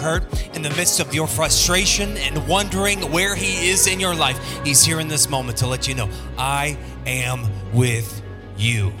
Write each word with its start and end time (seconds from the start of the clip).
hurt, 0.00 0.24
in 0.54 0.62
the 0.62 0.70
midst 0.70 1.00
of 1.00 1.14
your 1.14 1.26
frustration 1.26 2.16
and 2.16 2.46
wondering 2.48 3.12
where 3.12 3.34
He 3.34 3.68
is 3.70 3.86
in 3.86 4.00
your 4.00 4.14
life, 4.14 4.38
He's 4.64 4.84
here 4.84 5.00
in 5.00 5.08
this 5.08 5.28
moment 5.28 5.58
to 5.58 5.66
let 5.66 5.86
you 5.86 5.94
know, 5.94 6.08
I 6.36 6.76
am 7.06 7.46
with 7.72 8.22
you. 8.56 8.92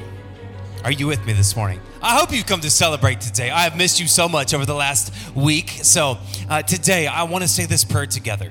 Are 0.84 0.92
you 0.92 1.06
with 1.06 1.24
me 1.26 1.34
this 1.34 1.56
morning? 1.56 1.80
I 2.00 2.16
hope 2.16 2.32
you've 2.32 2.46
come 2.46 2.60
to 2.60 2.70
celebrate 2.70 3.20
today. 3.20 3.50
I 3.50 3.64
have 3.64 3.76
missed 3.76 4.00
you 4.00 4.06
so 4.06 4.28
much 4.28 4.54
over 4.54 4.64
the 4.64 4.74
last 4.74 5.12
week. 5.34 5.68
So 5.68 6.16
uh, 6.48 6.62
today, 6.62 7.06
I 7.06 7.24
want 7.24 7.42
to 7.42 7.48
say 7.48 7.66
this 7.66 7.84
prayer 7.84 8.06
together. 8.06 8.50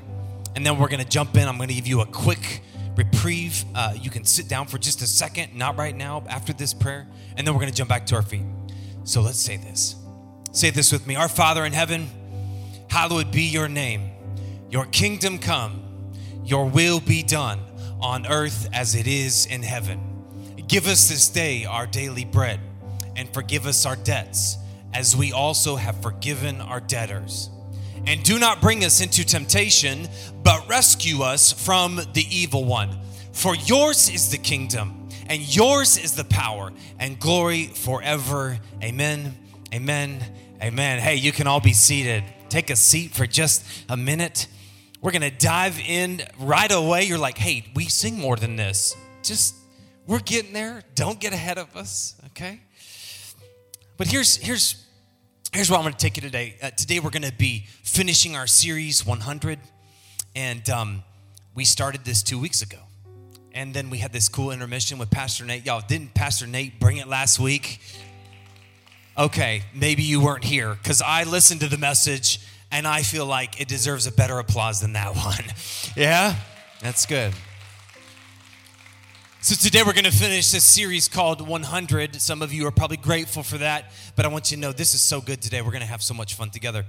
And 0.55 0.63
then 0.63 0.77
we're 0.77 0.89
going 0.89 1.01
to 1.03 1.09
jump 1.09 1.35
in. 1.35 1.47
I'm 1.47 1.57
going 1.57 1.69
to 1.69 1.75
give 1.75 1.87
you 1.87 2.01
a 2.01 2.05
quick 2.05 2.61
reprieve. 2.95 3.65
Uh, 3.73 3.93
you 3.99 4.11
can 4.11 4.25
sit 4.25 4.47
down 4.47 4.67
for 4.67 4.77
just 4.77 5.01
a 5.01 5.07
second, 5.07 5.55
not 5.55 5.77
right 5.77 5.95
now, 5.95 6.23
after 6.29 6.53
this 6.53 6.73
prayer. 6.73 7.07
And 7.35 7.47
then 7.47 7.55
we're 7.55 7.61
going 7.61 7.71
to 7.71 7.77
jump 7.77 7.89
back 7.89 8.05
to 8.07 8.15
our 8.15 8.21
feet. 8.21 8.43
So 9.03 9.21
let's 9.21 9.39
say 9.39 9.57
this. 9.57 9.95
Say 10.51 10.69
this 10.69 10.91
with 10.91 11.07
me 11.07 11.15
Our 11.15 11.29
Father 11.29 11.65
in 11.65 11.73
heaven, 11.73 12.09
hallowed 12.89 13.31
be 13.31 13.43
your 13.43 13.67
name. 13.67 14.11
Your 14.69 14.85
kingdom 14.85 15.39
come, 15.39 16.11
your 16.43 16.65
will 16.65 16.99
be 16.99 17.23
done 17.23 17.59
on 18.01 18.27
earth 18.27 18.69
as 18.73 18.95
it 18.95 19.07
is 19.07 19.45
in 19.45 19.63
heaven. 19.63 19.99
Give 20.67 20.87
us 20.87 21.09
this 21.09 21.29
day 21.29 21.65
our 21.65 21.87
daily 21.87 22.25
bread 22.25 22.59
and 23.15 23.27
forgive 23.33 23.65
us 23.65 23.85
our 23.85 23.95
debts 23.95 24.57
as 24.93 25.15
we 25.15 25.31
also 25.31 25.75
have 25.75 26.01
forgiven 26.01 26.61
our 26.61 26.79
debtors. 26.79 27.49
And 28.07 28.23
do 28.23 28.39
not 28.39 28.61
bring 28.61 28.83
us 28.85 29.01
into 29.01 29.25
temptation, 29.25 30.07
but 30.43 30.67
rescue 30.69 31.21
us 31.21 31.51
from 31.51 31.97
the 32.13 32.25
evil 32.29 32.65
one. 32.65 32.97
For 33.33 33.55
yours 33.55 34.09
is 34.09 34.31
the 34.31 34.37
kingdom, 34.37 35.09
and 35.27 35.55
yours 35.55 35.97
is 35.97 36.15
the 36.15 36.23
power 36.23 36.71
and 36.97 37.19
glory 37.19 37.65
forever. 37.65 38.57
Amen. 38.83 39.37
Amen. 39.73 40.23
Amen. 40.61 40.99
Hey, 40.99 41.15
you 41.15 41.31
can 41.31 41.47
all 41.47 41.59
be 41.59 41.73
seated. 41.73 42.23
Take 42.49 42.71
a 42.71 42.75
seat 42.75 43.11
for 43.11 43.27
just 43.27 43.63
a 43.89 43.95
minute. 43.95 44.47
We're 45.01 45.11
going 45.11 45.21
to 45.21 45.31
dive 45.31 45.79
in 45.79 46.21
right 46.39 46.71
away. 46.71 47.03
You're 47.03 47.19
like, 47.19 47.37
hey, 47.37 47.65
we 47.75 47.85
sing 47.85 48.17
more 48.17 48.35
than 48.35 48.55
this. 48.55 48.95
Just, 49.23 49.55
we're 50.07 50.19
getting 50.19 50.51
there. 50.51 50.83
Don't 50.95 51.19
get 51.19 51.31
ahead 51.31 51.57
of 51.57 51.75
us, 51.77 52.15
okay? 52.27 52.59
But 53.97 54.07
here's, 54.07 54.37
here's, 54.37 54.83
here's 55.53 55.69
what 55.69 55.77
I'm 55.77 55.83
going 55.83 55.93
to 55.93 55.99
take 55.99 56.17
you 56.17 56.21
today. 56.21 56.57
Uh, 56.61 56.71
today, 56.71 56.99
we're 56.99 57.11
going 57.11 57.23
to 57.23 57.33
be 57.33 57.67
finishing 57.83 58.35
our 58.35 58.47
series 58.47 59.05
100. 59.05 59.59
And 60.35 60.67
um, 60.69 61.03
we 61.53 61.65
started 61.65 62.03
this 62.03 62.23
two 62.23 62.39
weeks 62.39 62.61
ago. 62.61 62.79
And 63.53 63.73
then 63.73 63.89
we 63.89 63.99
had 63.99 64.11
this 64.11 64.27
cool 64.27 64.51
intermission 64.51 64.97
with 64.97 65.11
Pastor 65.11 65.45
Nate. 65.45 65.65
Y'all, 65.65 65.83
didn't 65.85 66.13
Pastor 66.13 66.47
Nate 66.47 66.79
bring 66.79 66.97
it 66.97 67.07
last 67.07 67.39
week? 67.39 67.79
Okay, 69.19 69.63
maybe 69.75 70.01
you 70.01 70.21
weren't 70.21 70.45
here 70.45 70.75
because 70.75 71.01
I 71.01 71.25
listened 71.25 71.59
to 71.59 71.67
the 71.67 71.77
message 71.77 72.39
and 72.71 72.87
I 72.87 73.01
feel 73.01 73.25
like 73.25 73.59
it 73.59 73.67
deserves 73.67 74.07
a 74.07 74.11
better 74.13 74.39
applause 74.39 74.79
than 74.79 74.93
that 74.93 75.15
one. 75.15 75.43
yeah? 75.95 76.35
That's 76.81 77.05
good. 77.05 77.33
So, 79.41 79.55
today 79.55 79.83
we're 79.85 79.93
going 79.93 80.03
to 80.03 80.11
finish 80.11 80.51
this 80.51 80.65
series 80.65 81.07
called 81.07 81.45
100. 81.45 82.21
Some 82.21 82.41
of 82.41 82.53
you 82.53 82.67
are 82.67 82.71
probably 82.71 82.97
grateful 82.97 83.41
for 83.41 83.57
that, 83.57 83.91
but 84.17 84.25
I 84.25 84.29
want 84.29 84.51
you 84.51 84.57
to 84.57 84.61
know 84.61 84.73
this 84.73 84.93
is 84.93 85.01
so 85.01 85.21
good 85.21 85.41
today. 85.41 85.61
We're 85.61 85.71
going 85.71 85.81
to 85.81 85.87
have 85.87 86.03
so 86.03 86.13
much 86.13 86.33
fun 86.33 86.49
together. 86.49 86.85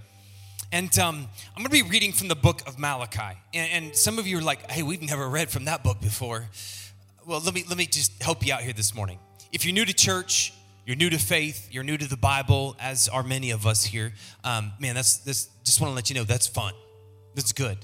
And 0.72 0.96
um, 0.98 1.28
I'm 1.56 1.62
going 1.62 1.64
to 1.64 1.84
be 1.84 1.88
reading 1.88 2.12
from 2.12 2.28
the 2.28 2.34
book 2.36 2.62
of 2.66 2.78
Malachi. 2.78 3.38
And, 3.54 3.84
and 3.84 3.96
some 3.96 4.18
of 4.18 4.26
you 4.26 4.38
are 4.38 4.42
like, 4.42 4.68
hey, 4.70 4.82
we've 4.82 5.02
never 5.02 5.28
read 5.28 5.48
from 5.48 5.64
that 5.66 5.82
book 5.84 6.00
before. 6.00 6.48
Well, 7.24 7.40
let 7.40 7.54
me, 7.54 7.64
let 7.68 7.78
me 7.78 7.86
just 7.86 8.20
help 8.22 8.44
you 8.44 8.52
out 8.52 8.62
here 8.62 8.72
this 8.72 8.94
morning. 8.94 9.18
If 9.52 9.64
you're 9.64 9.74
new 9.74 9.84
to 9.84 9.94
church, 9.94 10.52
you're 10.86 10.96
new 10.96 11.10
to 11.10 11.18
faith, 11.18 11.68
you're 11.70 11.84
new 11.84 11.96
to 11.96 12.08
the 12.08 12.16
Bible, 12.16 12.76
as 12.80 13.08
are 13.08 13.22
many 13.22 13.50
of 13.50 13.66
us 13.66 13.84
here, 13.84 14.12
um, 14.44 14.72
man, 14.80 14.94
that's 14.94 15.18
this. 15.18 15.48
Just 15.64 15.80
want 15.80 15.90
to 15.90 15.94
let 15.94 16.10
you 16.10 16.16
know 16.16 16.24
that's 16.24 16.46
fun. 16.46 16.74
That's 17.34 17.52
good. 17.52 17.78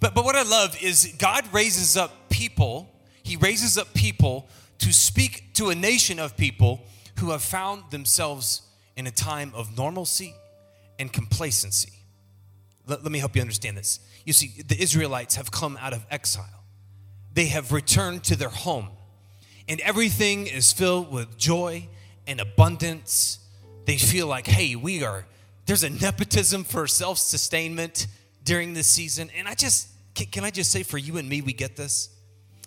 But 0.00 0.14
but 0.14 0.24
what 0.24 0.36
I 0.36 0.42
love 0.42 0.76
is 0.82 1.14
God 1.18 1.44
raises 1.52 1.96
up 1.96 2.28
people. 2.28 2.92
He 3.22 3.36
raises 3.36 3.78
up 3.78 3.94
people 3.94 4.48
to 4.78 4.92
speak 4.92 5.54
to 5.54 5.70
a 5.70 5.74
nation 5.74 6.18
of 6.18 6.36
people 6.36 6.82
who 7.18 7.30
have 7.30 7.42
found 7.42 7.90
themselves 7.90 8.62
in 8.96 9.06
a 9.06 9.10
time 9.10 9.52
of 9.54 9.76
normalcy 9.76 10.34
and 10.98 11.12
complacency. 11.12 11.92
Let, 12.86 13.02
let 13.02 13.10
me 13.12 13.18
help 13.18 13.34
you 13.34 13.40
understand 13.40 13.76
this. 13.76 14.00
You 14.24 14.32
see, 14.32 14.62
the 14.62 14.80
Israelites 14.80 15.36
have 15.36 15.50
come 15.50 15.78
out 15.80 15.92
of 15.92 16.04
exile. 16.10 16.44
They 17.32 17.46
have 17.46 17.72
returned 17.72 18.24
to 18.24 18.36
their 18.36 18.48
home, 18.48 18.88
and 19.68 19.80
everything 19.80 20.46
is 20.46 20.72
filled 20.72 21.12
with 21.12 21.36
joy 21.36 21.88
and 22.26 22.40
abundance. 22.40 23.38
They 23.84 23.96
feel 23.96 24.26
like, 24.26 24.46
hey, 24.46 24.76
we 24.76 25.04
are, 25.04 25.26
there's 25.66 25.82
a 25.82 25.90
nepotism 25.90 26.64
for 26.64 26.86
self 26.86 27.18
sustainment 27.18 28.06
during 28.44 28.74
this 28.74 28.86
season. 28.86 29.30
And 29.36 29.48
I 29.48 29.54
just, 29.54 29.88
can, 30.14 30.26
can 30.26 30.44
I 30.44 30.50
just 30.50 30.70
say 30.70 30.82
for 30.82 30.98
you 30.98 31.18
and 31.18 31.28
me, 31.28 31.42
we 31.42 31.52
get 31.52 31.76
this? 31.76 32.08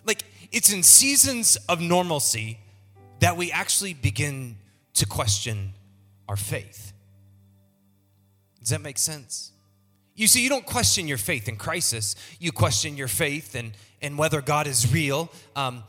Like, 0.05 0.23
it's 0.51 0.71
in 0.71 0.83
seasons 0.83 1.57
of 1.67 1.81
normalcy 1.81 2.59
that 3.19 3.37
we 3.37 3.51
actually 3.51 3.93
begin 3.93 4.57
to 4.95 5.05
question 5.05 5.73
our 6.27 6.35
faith. 6.35 6.93
Does 8.59 8.69
that 8.69 8.81
make 8.81 8.97
sense? 8.97 9.51
You 10.15 10.27
see, 10.27 10.43
you 10.43 10.49
don't 10.49 10.65
question 10.65 11.07
your 11.07 11.17
faith 11.17 11.47
in 11.47 11.55
crisis. 11.55 12.15
You 12.39 12.51
question 12.51 12.97
your 12.97 13.07
faith 13.07 13.55
and, 13.55 13.71
and 14.01 14.17
whether 14.17 14.41
God 14.41 14.67
is 14.67 14.91
real 14.91 15.31
um, 15.55 15.83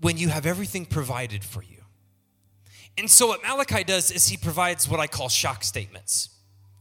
when 0.00 0.16
you 0.16 0.28
have 0.28 0.46
everything 0.46 0.86
provided 0.86 1.44
for 1.44 1.62
you. 1.62 1.73
And 2.96 3.10
so, 3.10 3.26
what 3.26 3.42
Malachi 3.42 3.82
does 3.82 4.10
is 4.10 4.28
he 4.28 4.36
provides 4.36 4.88
what 4.88 5.00
I 5.00 5.06
call 5.06 5.28
shock 5.28 5.64
statements. 5.64 6.28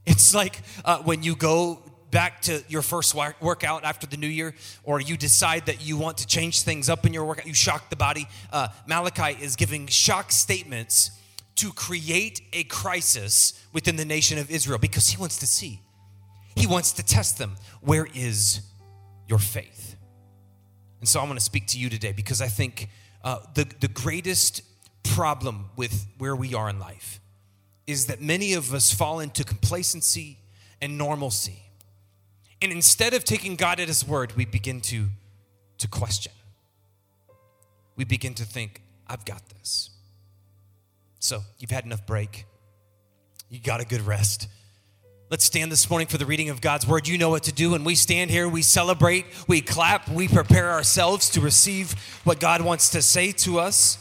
It's 0.06 0.36
like 0.36 0.62
uh, 0.86 1.00
when 1.00 1.24
you 1.24 1.36
go 1.36 1.82
back 2.12 2.42
to 2.44 2.64
your 2.68 2.84
first 2.84 3.16
workout 3.16 3.84
after 3.84 4.06
the 4.06 4.18
new 4.18 4.28
year, 4.28 4.54
or 4.84 5.02
you 5.02 5.18
decide 5.18 5.66
that 5.66 5.84
you 5.84 5.98
want 5.98 6.20
to 6.20 6.28
change 6.28 6.62
things 6.62 6.88
up 6.88 7.08
in 7.08 7.14
your 7.14 7.26
workout, 7.26 7.48
you 7.48 7.56
shock 7.56 7.90
the 7.90 7.96
body. 7.96 8.28
Uh, 8.52 8.68
Malachi 8.86 9.44
is 9.44 9.56
giving 9.56 9.88
shock 9.88 10.32
statements 10.32 11.10
to 11.56 11.72
create 11.72 12.42
a 12.54 12.64
crisis 12.66 13.60
within 13.74 13.96
the 13.96 14.06
nation 14.06 14.38
of 14.38 14.52
Israel 14.52 14.78
because 14.78 15.10
he 15.10 15.18
wants 15.18 15.40
to 15.40 15.48
see, 15.48 15.80
he 16.56 16.68
wants 16.68 16.92
to 16.94 17.04
test 17.04 17.40
them. 17.40 17.56
Where 17.82 18.08
is 18.14 18.62
your 19.28 19.40
faith? 19.40 19.96
And 21.00 21.10
so, 21.10 21.20
I 21.20 21.24
want 21.24 21.40
to 21.40 21.46
speak 21.46 21.66
to 21.68 21.80
you 21.80 21.90
today 21.90 22.12
because 22.12 22.40
I 22.40 22.48
think 22.48 22.90
uh, 23.24 23.40
the, 23.56 23.66
the 23.80 23.88
greatest 23.88 24.62
problem 25.04 25.70
with 25.76 26.08
where 26.18 26.36
we 26.36 26.54
are 26.54 26.70
in 26.70 26.80
life 26.80 27.20
is 27.86 28.08
that 28.08 28.22
many 28.22 28.54
of 28.54 28.74
us 28.74 28.94
fall 28.94 29.20
into 29.20 29.44
complacency 29.44 30.38
and 30.82 30.98
normalcy. 30.98 31.60
And 32.62 32.72
instead 32.72 33.14
of 33.14 33.24
taking 33.24 33.56
God 33.56 33.80
at 33.80 33.88
His 33.88 34.08
word, 34.08 34.34
we 34.36 34.46
begin 34.46 34.82
to, 34.82 35.08
to 35.80 35.88
question. 35.88 36.32
We 37.96 38.06
begin 38.06 38.34
to 38.36 38.46
think, 38.46 38.82
I've 39.06 39.26
got 39.26 39.42
this. 39.50 39.90
So 41.20 41.42
you've 41.60 41.72
had 41.72 41.86
enough 41.86 42.06
break, 42.06 42.46
you 43.50 43.60
got 43.60 43.82
a 43.82 43.86
good 43.86 44.02
rest. 44.02 44.48
Let's 45.30 45.46
stand 45.46 45.72
this 45.72 45.90
morning 45.90 46.08
for 46.08 46.18
the 46.18 46.26
reading 46.26 46.50
of 46.50 46.62
God's 46.62 46.86
word. 46.86 47.08
You 47.08 47.18
know 47.18 47.30
what 47.30 47.44
to 47.44 47.52
do. 47.52 47.72
When 47.72 47.84
we 47.84 47.96
stand 47.96 48.30
here, 48.30 48.48
we 48.48 48.62
celebrate, 48.62 49.26
we 49.48 49.62
clap, 49.62 50.08
we 50.08 50.28
prepare 50.28 50.70
ourselves 50.70 51.30
to 51.32 51.42
receive 51.42 51.94
what 52.24 52.40
God 52.40 52.62
wants 52.62 52.90
to 52.92 53.02
say 53.02 53.32
to 53.32 53.60
us 53.60 53.98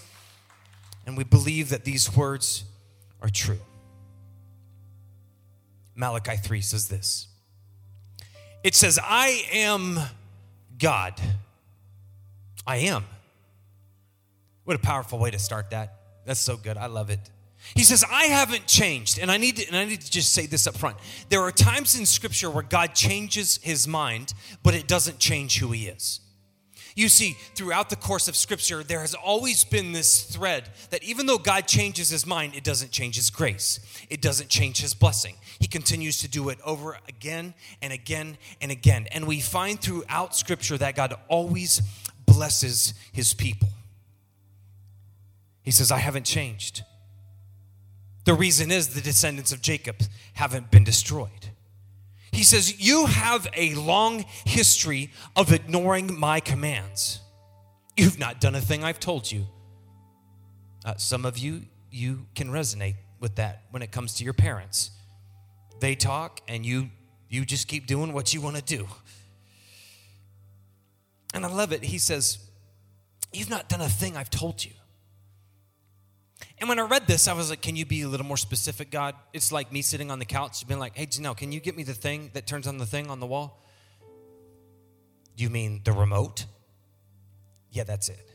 and 1.06 1.16
we 1.16 1.24
believe 1.24 1.70
that 1.70 1.84
these 1.84 2.14
words 2.16 2.64
are 3.20 3.28
true. 3.28 3.60
Malachi 5.94 6.36
3 6.36 6.60
says 6.60 6.88
this 6.88 7.28
It 8.62 8.74
says, 8.74 8.98
I 9.02 9.44
am 9.52 9.98
God. 10.78 11.20
I 12.66 12.76
am. 12.76 13.04
What 14.64 14.76
a 14.76 14.80
powerful 14.80 15.18
way 15.18 15.30
to 15.30 15.38
start 15.38 15.70
that. 15.70 15.94
That's 16.24 16.40
so 16.40 16.56
good. 16.56 16.76
I 16.76 16.86
love 16.86 17.10
it. 17.10 17.18
He 17.74 17.84
says, 17.84 18.04
I 18.08 18.24
haven't 18.24 18.66
changed. 18.66 19.18
And 19.18 19.30
I 19.30 19.36
need 19.36 19.56
to, 19.56 19.66
and 19.66 19.76
I 19.76 19.84
need 19.84 20.00
to 20.00 20.10
just 20.10 20.32
say 20.32 20.46
this 20.46 20.66
up 20.66 20.76
front. 20.76 20.96
There 21.28 21.40
are 21.40 21.52
times 21.52 21.98
in 21.98 22.06
scripture 22.06 22.50
where 22.50 22.62
God 22.62 22.94
changes 22.94 23.58
his 23.62 23.86
mind, 23.86 24.34
but 24.62 24.74
it 24.74 24.88
doesn't 24.88 25.18
change 25.18 25.58
who 25.58 25.68
he 25.72 25.86
is. 25.86 26.20
You 26.94 27.08
see, 27.08 27.36
throughout 27.54 27.90
the 27.90 27.96
course 27.96 28.28
of 28.28 28.36
Scripture, 28.36 28.82
there 28.82 29.00
has 29.00 29.14
always 29.14 29.64
been 29.64 29.92
this 29.92 30.24
thread 30.24 30.68
that 30.90 31.02
even 31.02 31.26
though 31.26 31.38
God 31.38 31.66
changes 31.66 32.10
his 32.10 32.26
mind, 32.26 32.54
it 32.54 32.64
doesn't 32.64 32.90
change 32.90 33.16
his 33.16 33.30
grace. 33.30 33.80
It 34.10 34.20
doesn't 34.20 34.50
change 34.50 34.80
his 34.80 34.92
blessing. 34.92 35.36
He 35.58 35.66
continues 35.66 36.18
to 36.20 36.28
do 36.28 36.50
it 36.50 36.58
over 36.64 36.98
again 37.08 37.54
and 37.80 37.92
again 37.92 38.36
and 38.60 38.70
again. 38.70 39.06
And 39.12 39.26
we 39.26 39.40
find 39.40 39.80
throughout 39.80 40.36
Scripture 40.36 40.76
that 40.78 40.96
God 40.96 41.14
always 41.28 41.80
blesses 42.26 42.94
his 43.12 43.32
people. 43.32 43.68
He 45.62 45.70
says, 45.70 45.90
I 45.90 45.98
haven't 45.98 46.26
changed. 46.26 46.82
The 48.24 48.34
reason 48.34 48.70
is 48.70 48.88
the 48.88 49.00
descendants 49.00 49.52
of 49.52 49.62
Jacob 49.62 49.96
haven't 50.34 50.70
been 50.70 50.84
destroyed. 50.84 51.51
He 52.32 52.42
says, 52.42 52.80
You 52.80 53.06
have 53.06 53.46
a 53.54 53.74
long 53.74 54.24
history 54.44 55.10
of 55.36 55.52
ignoring 55.52 56.18
my 56.18 56.40
commands. 56.40 57.20
You've 57.96 58.18
not 58.18 58.40
done 58.40 58.54
a 58.54 58.60
thing 58.60 58.82
I've 58.82 59.00
told 59.00 59.30
you. 59.30 59.46
Uh, 60.84 60.94
some 60.96 61.24
of 61.24 61.38
you, 61.38 61.62
you 61.90 62.26
can 62.34 62.48
resonate 62.48 62.96
with 63.20 63.36
that 63.36 63.64
when 63.70 63.82
it 63.82 63.92
comes 63.92 64.14
to 64.14 64.24
your 64.24 64.32
parents. 64.32 64.90
They 65.78 65.94
talk 65.94 66.40
and 66.48 66.64
you 66.64 66.90
you 67.28 67.46
just 67.46 67.66
keep 67.66 67.86
doing 67.86 68.12
what 68.12 68.34
you 68.34 68.42
want 68.42 68.56
to 68.56 68.62
do. 68.62 68.86
And 71.32 71.46
I 71.46 71.48
love 71.48 71.72
it. 71.72 71.82
He 71.82 71.96
says, 71.96 72.38
You've 73.32 73.48
not 73.48 73.70
done 73.70 73.80
a 73.80 73.88
thing 73.88 74.16
I've 74.18 74.28
told 74.28 74.62
you. 74.62 74.72
And 76.62 76.68
when 76.68 76.78
I 76.78 76.82
read 76.82 77.08
this, 77.08 77.26
I 77.26 77.32
was 77.32 77.50
like, 77.50 77.60
can 77.60 77.74
you 77.74 77.84
be 77.84 78.02
a 78.02 78.08
little 78.08 78.24
more 78.24 78.36
specific, 78.36 78.92
God? 78.92 79.16
It's 79.32 79.50
like 79.50 79.72
me 79.72 79.82
sitting 79.82 80.12
on 80.12 80.20
the 80.20 80.24
couch 80.24 80.64
being 80.64 80.78
like, 80.78 80.96
hey, 80.96 81.06
Janelle, 81.06 81.36
can 81.36 81.50
you 81.50 81.58
get 81.58 81.76
me 81.76 81.82
the 81.82 81.92
thing 81.92 82.30
that 82.34 82.46
turns 82.46 82.68
on 82.68 82.78
the 82.78 82.86
thing 82.86 83.10
on 83.10 83.18
the 83.18 83.26
wall? 83.26 83.60
You 85.36 85.50
mean 85.50 85.80
the 85.82 85.90
remote? 85.90 86.46
Yeah, 87.72 87.82
that's 87.82 88.08
it. 88.08 88.30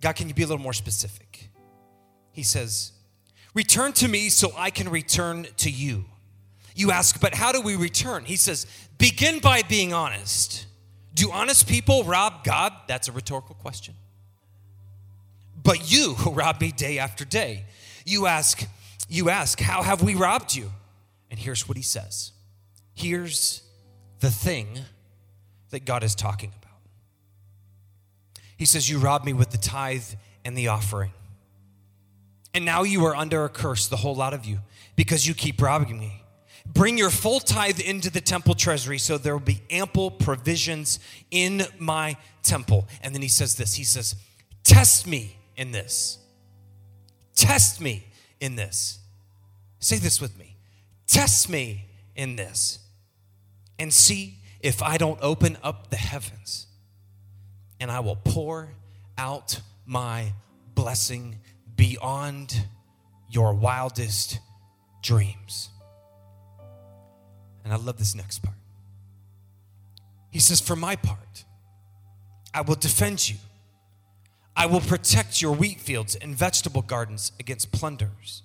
God, 0.00 0.14
can 0.14 0.28
you 0.28 0.34
be 0.34 0.44
a 0.44 0.46
little 0.46 0.62
more 0.62 0.72
specific? 0.72 1.50
He 2.30 2.44
says, 2.44 2.92
Return 3.54 3.92
to 3.94 4.06
me 4.06 4.28
so 4.28 4.52
I 4.56 4.70
can 4.70 4.88
return 4.88 5.48
to 5.56 5.68
you. 5.68 6.04
You 6.76 6.92
ask, 6.92 7.20
but 7.20 7.34
how 7.34 7.50
do 7.50 7.60
we 7.60 7.74
return? 7.74 8.24
He 8.24 8.36
says, 8.36 8.68
Begin 8.98 9.40
by 9.40 9.62
being 9.62 9.92
honest. 9.92 10.66
Do 11.12 11.32
honest 11.32 11.66
people 11.66 12.04
rob 12.04 12.44
God? 12.44 12.72
That's 12.86 13.08
a 13.08 13.12
rhetorical 13.12 13.56
question 13.56 13.96
but 15.62 15.90
you 15.90 16.14
who 16.18 16.30
rob 16.30 16.60
me 16.60 16.72
day 16.72 16.98
after 16.98 17.24
day. 17.24 17.64
You 18.04 18.26
ask, 18.26 18.66
you 19.08 19.30
ask, 19.30 19.60
how 19.60 19.82
have 19.82 20.02
we 20.02 20.14
robbed 20.14 20.54
you? 20.54 20.70
And 21.30 21.38
here's 21.38 21.68
what 21.68 21.76
he 21.76 21.82
says. 21.82 22.32
Here's 22.94 23.62
the 24.20 24.30
thing 24.30 24.78
that 25.70 25.84
God 25.84 26.02
is 26.02 26.14
talking 26.14 26.52
about. 26.58 26.68
He 28.56 28.64
says, 28.64 28.90
You 28.90 28.98
robbed 28.98 29.24
me 29.24 29.32
with 29.32 29.50
the 29.50 29.58
tithe 29.58 30.14
and 30.44 30.56
the 30.56 30.68
offering. 30.68 31.12
And 32.54 32.64
now 32.64 32.82
you 32.82 33.04
are 33.04 33.14
under 33.14 33.44
a 33.44 33.48
curse, 33.48 33.86
the 33.86 33.96
whole 33.96 34.16
lot 34.16 34.34
of 34.34 34.44
you, 34.44 34.58
because 34.96 35.28
you 35.28 35.34
keep 35.34 35.62
robbing 35.62 35.98
me. 35.98 36.24
Bring 36.66 36.98
your 36.98 37.10
full 37.10 37.40
tithe 37.40 37.80
into 37.80 38.10
the 38.10 38.20
temple 38.20 38.54
treasury 38.54 38.98
so 38.98 39.16
there 39.16 39.32
will 39.32 39.40
be 39.40 39.62
ample 39.70 40.10
provisions 40.10 40.98
in 41.30 41.62
my 41.78 42.16
temple. 42.42 42.88
And 43.00 43.14
then 43.14 43.22
he 43.22 43.28
says 43.28 43.54
this 43.54 43.74
He 43.74 43.84
says, 43.84 44.16
Test 44.64 45.06
me 45.06 45.37
in 45.58 45.72
this. 45.72 46.18
Test 47.34 47.80
me 47.82 48.06
in 48.40 48.56
this. 48.56 49.00
Say 49.80 49.98
this 49.98 50.20
with 50.20 50.38
me. 50.38 50.56
Test 51.06 51.50
me 51.50 51.84
in 52.16 52.36
this 52.36 52.78
and 53.78 53.92
see 53.92 54.38
if 54.60 54.82
I 54.82 54.96
don't 54.96 55.18
open 55.20 55.58
up 55.62 55.90
the 55.90 55.96
heavens 55.96 56.66
and 57.80 57.90
I 57.90 58.00
will 58.00 58.16
pour 58.16 58.70
out 59.16 59.60
my 59.84 60.32
blessing 60.74 61.40
beyond 61.76 62.64
your 63.28 63.54
wildest 63.54 64.38
dreams. 65.02 65.70
And 67.64 67.72
I 67.72 67.76
love 67.76 67.98
this 67.98 68.14
next 68.14 68.40
part. 68.40 68.56
He 70.30 70.38
says, 70.38 70.60
For 70.60 70.76
my 70.76 70.96
part, 70.96 71.44
I 72.54 72.62
will 72.62 72.74
defend 72.74 73.28
you 73.28 73.36
I 74.58 74.66
will 74.66 74.80
protect 74.80 75.40
your 75.40 75.52
wheat 75.52 75.80
fields 75.80 76.16
and 76.16 76.34
vegetable 76.34 76.82
gardens 76.82 77.30
against 77.38 77.70
plunderers. 77.70 78.42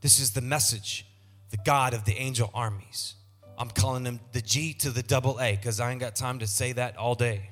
This 0.00 0.18
is 0.18 0.30
the 0.30 0.40
message, 0.40 1.04
the 1.50 1.58
God 1.58 1.92
of 1.92 2.06
the 2.06 2.14
angel 2.14 2.50
armies. 2.54 3.16
I'm 3.58 3.68
calling 3.68 4.06
him 4.06 4.18
the 4.32 4.40
G 4.40 4.72
to 4.72 4.88
the 4.88 5.02
double 5.02 5.38
A 5.38 5.54
because 5.54 5.78
I 5.78 5.90
ain't 5.90 6.00
got 6.00 6.16
time 6.16 6.38
to 6.38 6.46
say 6.46 6.72
that 6.72 6.96
all 6.96 7.14
day. 7.14 7.50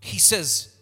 He 0.00 0.18
says, 0.18 0.74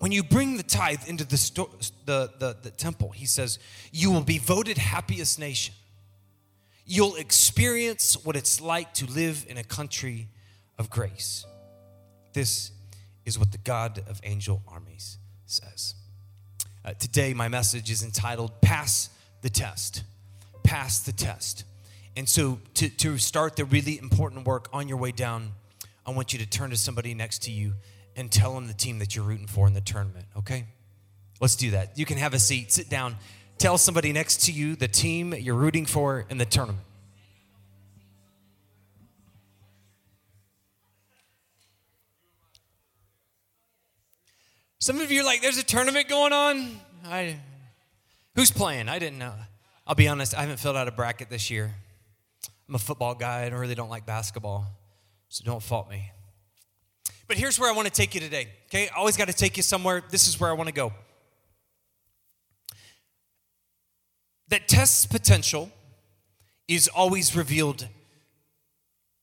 when 0.00 0.10
you 0.10 0.24
bring 0.24 0.56
the 0.56 0.64
tithe 0.64 1.08
into 1.08 1.24
the, 1.24 1.36
sto- 1.36 1.70
the, 2.06 2.32
the, 2.40 2.56
the 2.60 2.70
temple, 2.72 3.10
he 3.10 3.24
says, 3.24 3.60
you 3.92 4.10
will 4.10 4.22
be 4.22 4.38
voted 4.38 4.78
happiest 4.78 5.38
nation. 5.38 5.74
You'll 6.84 7.14
experience 7.14 8.16
what 8.24 8.34
it's 8.34 8.60
like 8.60 8.94
to 8.94 9.06
live 9.06 9.46
in 9.48 9.58
a 9.58 9.64
country 9.64 10.26
of 10.76 10.90
grace. 10.90 11.46
This 12.32 12.72
is 13.28 13.38
what 13.38 13.52
the 13.52 13.58
God 13.58 14.02
of 14.08 14.20
angel 14.24 14.62
armies 14.66 15.18
says. 15.46 15.94
Uh, 16.84 16.94
today, 16.94 17.34
my 17.34 17.46
message 17.46 17.90
is 17.90 18.02
entitled 18.02 18.60
Pass 18.60 19.10
the 19.42 19.50
Test. 19.50 20.02
Pass 20.64 21.00
the 21.00 21.12
Test. 21.12 21.64
And 22.16 22.28
so, 22.28 22.58
to, 22.74 22.88
to 22.88 23.18
start 23.18 23.54
the 23.54 23.64
really 23.64 23.98
important 23.98 24.46
work 24.46 24.68
on 24.72 24.88
your 24.88 24.96
way 24.96 25.12
down, 25.12 25.52
I 26.04 26.10
want 26.10 26.32
you 26.32 26.38
to 26.40 26.46
turn 26.46 26.70
to 26.70 26.76
somebody 26.76 27.14
next 27.14 27.44
to 27.44 27.52
you 27.52 27.74
and 28.16 28.32
tell 28.32 28.54
them 28.54 28.66
the 28.66 28.74
team 28.74 28.98
that 28.98 29.14
you're 29.14 29.24
rooting 29.24 29.46
for 29.46 29.68
in 29.68 29.74
the 29.74 29.80
tournament, 29.80 30.24
okay? 30.38 30.64
Let's 31.40 31.54
do 31.54 31.70
that. 31.72 31.96
You 31.96 32.04
can 32.04 32.18
have 32.18 32.34
a 32.34 32.38
seat, 32.38 32.72
sit 32.72 32.88
down, 32.88 33.16
tell 33.58 33.78
somebody 33.78 34.12
next 34.12 34.46
to 34.46 34.52
you 34.52 34.74
the 34.74 34.88
team 34.88 35.34
you're 35.34 35.54
rooting 35.54 35.86
for 35.86 36.26
in 36.28 36.38
the 36.38 36.44
tournament. 36.44 36.84
Some 44.80 45.00
of 45.00 45.10
you 45.10 45.22
are 45.22 45.24
like, 45.24 45.42
there's 45.42 45.58
a 45.58 45.64
tournament 45.64 46.08
going 46.08 46.32
on. 46.32 46.80
I, 47.04 47.36
who's 48.36 48.52
playing? 48.52 48.88
I 48.88 49.00
didn't 49.00 49.18
know. 49.18 49.34
I'll 49.84 49.96
be 49.96 50.06
honest, 50.06 50.36
I 50.36 50.42
haven't 50.42 50.58
filled 50.58 50.76
out 50.76 50.86
a 50.86 50.92
bracket 50.92 51.30
this 51.30 51.50
year. 51.50 51.74
I'm 52.68 52.76
a 52.76 52.78
football 52.78 53.16
guy. 53.16 53.42
I 53.42 53.48
really 53.48 53.74
don't 53.74 53.88
like 53.88 54.06
basketball, 54.06 54.66
so 55.28 55.42
don't 55.44 55.62
fault 55.62 55.90
me. 55.90 56.12
But 57.26 57.38
here's 57.38 57.58
where 57.58 57.68
I 57.68 57.74
want 57.74 57.88
to 57.88 57.92
take 57.92 58.14
you 58.14 58.20
today. 58.20 58.48
Okay, 58.66 58.88
I 58.88 58.98
always 58.98 59.16
got 59.16 59.26
to 59.26 59.34
take 59.34 59.56
you 59.56 59.64
somewhere. 59.64 60.02
This 60.10 60.28
is 60.28 60.38
where 60.38 60.48
I 60.48 60.52
want 60.52 60.68
to 60.68 60.74
go. 60.74 60.92
That 64.48 64.68
test's 64.68 65.06
potential 65.06 65.72
is 66.68 66.86
always 66.86 67.34
revealed 67.34 67.88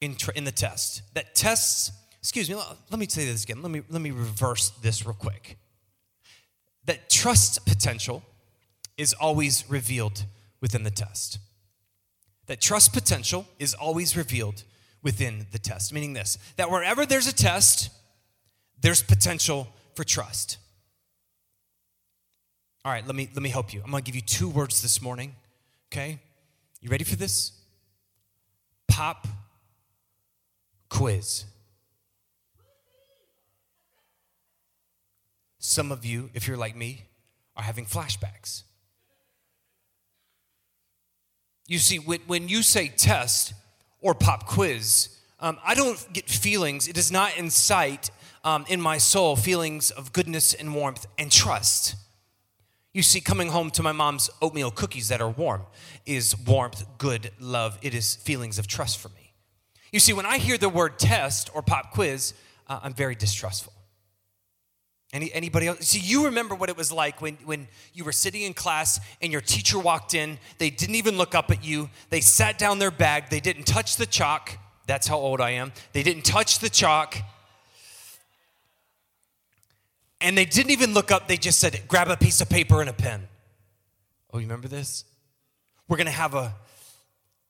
in, 0.01 0.17
in 0.35 0.43
the 0.43 0.51
test. 0.51 1.01
That 1.13 1.33
tests 1.33 1.91
excuse 2.25 2.49
me, 2.49 2.55
let 2.89 2.99
me 2.99 3.05
say 3.07 3.23
this 3.23 3.43
again. 3.43 3.61
Let 3.61 3.69
me, 3.69 3.83
let 3.87 4.01
me 4.01 4.09
reverse 4.09 4.71
this 4.81 5.05
real 5.05 5.13
quick. 5.13 5.59
That 6.85 7.07
trust 7.07 7.67
potential 7.67 8.23
is 8.97 9.13
always 9.13 9.63
revealed 9.69 10.25
within 10.59 10.81
the 10.81 10.89
test. 10.89 11.37
That 12.47 12.59
trust 12.59 12.93
potential 12.93 13.45
is 13.59 13.75
always 13.75 14.17
revealed 14.17 14.63
within 15.03 15.45
the 15.51 15.59
test, 15.59 15.93
meaning 15.93 16.13
this 16.13 16.39
that 16.55 16.71
wherever 16.71 17.05
there's 17.05 17.27
a 17.27 17.35
test, 17.35 17.91
there's 18.81 19.03
potential 19.03 19.67
for 19.93 20.03
trust. 20.03 20.57
All 22.83 22.91
right, 22.91 23.05
let 23.05 23.15
me, 23.15 23.29
let 23.35 23.43
me 23.43 23.49
help 23.49 23.71
you. 23.71 23.81
I'm 23.85 23.91
gonna 23.91 24.01
give 24.01 24.15
you 24.15 24.21
two 24.21 24.49
words 24.49 24.81
this 24.81 24.99
morning, 24.99 25.35
okay? 25.93 26.17
You 26.81 26.89
ready 26.89 27.03
for 27.03 27.17
this? 27.17 27.51
Pop 28.87 29.27
quiz. 30.89 31.45
Some 35.65 35.91
of 35.91 36.05
you, 36.05 36.29
if 36.33 36.47
you're 36.47 36.57
like 36.57 36.75
me, 36.75 37.05
are 37.57 37.63
having 37.63 37.85
flashbacks. 37.85 38.63
You 41.67 41.79
see, 41.79 41.97
when 41.97 42.47
you 42.47 42.61
say 42.61 42.89
test 42.89 43.53
or 43.99 44.13
pop 44.13 44.45
quiz, 44.45 45.09
um, 45.39 45.57
I 45.65 45.73
don't 45.73 46.05
get 46.13 46.29
feelings. 46.29 46.87
It 46.87 46.93
does 46.93 47.11
not 47.11 47.35
incite 47.37 48.11
um, 48.43 48.65
in 48.69 48.79
my 48.79 48.99
soul 48.99 49.35
feelings 49.35 49.89
of 49.89 50.13
goodness 50.13 50.53
and 50.53 50.75
warmth 50.75 51.07
and 51.17 51.31
trust. 51.31 51.95
You 52.93 53.01
see, 53.01 53.19
coming 53.19 53.49
home 53.49 53.71
to 53.71 53.83
my 53.83 53.91
mom's 53.91 54.29
oatmeal 54.41 54.71
cookies 54.71 55.09
that 55.09 55.19
are 55.21 55.29
warm 55.29 55.63
is 56.05 56.37
warmth, 56.37 56.85
good, 56.97 57.31
love. 57.39 57.77
It 57.81 57.95
is 57.95 58.15
feelings 58.15 58.59
of 58.59 58.67
trust 58.67 58.99
for 58.99 59.09
me. 59.09 59.33
You 59.91 59.99
see, 59.99 60.13
when 60.13 60.25
I 60.25 60.37
hear 60.37 60.57
the 60.57 60.69
word 60.69 60.99
test 60.99 61.49
or 61.53 61.61
pop 61.61 61.91
quiz, 61.91 62.33
uh, 62.67 62.79
I'm 62.83 62.93
very 62.93 63.15
distrustful. 63.15 63.73
Any, 65.15 65.31
anybody 65.31 65.67
else? 65.67 65.87
See, 65.87 65.99
you 65.99 66.25
remember 66.25 66.55
what 66.55 66.67
it 66.67 66.75
was 66.75 66.91
like 66.91 67.21
when, 67.21 67.37
when 67.45 67.69
you 67.93 68.03
were 68.03 68.11
sitting 68.11 68.41
in 68.41 68.53
class 68.53 68.99
and 69.21 69.31
your 69.31 69.39
teacher 69.39 69.79
walked 69.79 70.13
in. 70.13 70.37
They 70.57 70.69
didn't 70.69 70.95
even 70.95 71.17
look 71.17 71.33
up 71.33 71.49
at 71.51 71.63
you. 71.63 71.89
They 72.09 72.19
sat 72.19 72.57
down 72.57 72.79
their 72.79 72.91
bag. 72.91 73.29
They 73.29 73.39
didn't 73.39 73.63
touch 73.63 73.95
the 73.95 74.05
chalk. 74.05 74.57
That's 74.87 75.07
how 75.07 75.15
old 75.15 75.39
I 75.39 75.51
am. 75.51 75.71
They 75.93 76.03
didn't 76.03 76.23
touch 76.23 76.59
the 76.59 76.69
chalk. 76.69 77.15
And 80.19 80.37
they 80.37 80.43
didn't 80.43 80.71
even 80.71 80.93
look 80.93 81.11
up. 81.11 81.29
They 81.29 81.37
just 81.37 81.59
said, 81.59 81.79
grab 81.87 82.09
a 82.09 82.17
piece 82.17 82.41
of 82.41 82.49
paper 82.49 82.81
and 82.81 82.89
a 82.89 82.93
pen. 82.93 83.29
Oh, 84.33 84.39
you 84.39 84.47
remember 84.47 84.67
this? 84.67 85.05
We're 85.87 85.95
going 85.95 86.07
to 86.07 86.11
have 86.11 86.33
a, 86.33 86.53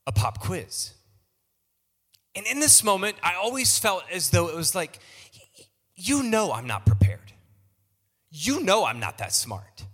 a 0.06 0.12
pop 0.12 0.40
quiz. 0.40 0.94
And 2.36 2.46
in 2.46 2.60
this 2.60 2.84
moment, 2.84 3.16
I 3.24 3.34
always 3.34 3.80
felt 3.80 4.04
as 4.12 4.30
though 4.30 4.50
it 4.50 4.56
was 4.56 4.76
like, 4.76 5.00
you 5.96 6.22
know, 6.22 6.52
I'm 6.52 6.68
not 6.68 6.86
prepared. 6.86 7.32
You 8.38 8.60
know 8.60 8.86
I'm 8.86 9.00
not 9.00 9.20
that 9.20 9.34
smart. 9.34 9.86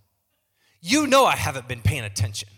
You 0.81 1.05
know 1.05 1.25
I 1.25 1.35
haven't 1.35 1.67
been 1.67 1.81
paying 1.81 2.03
attention. 2.03 2.49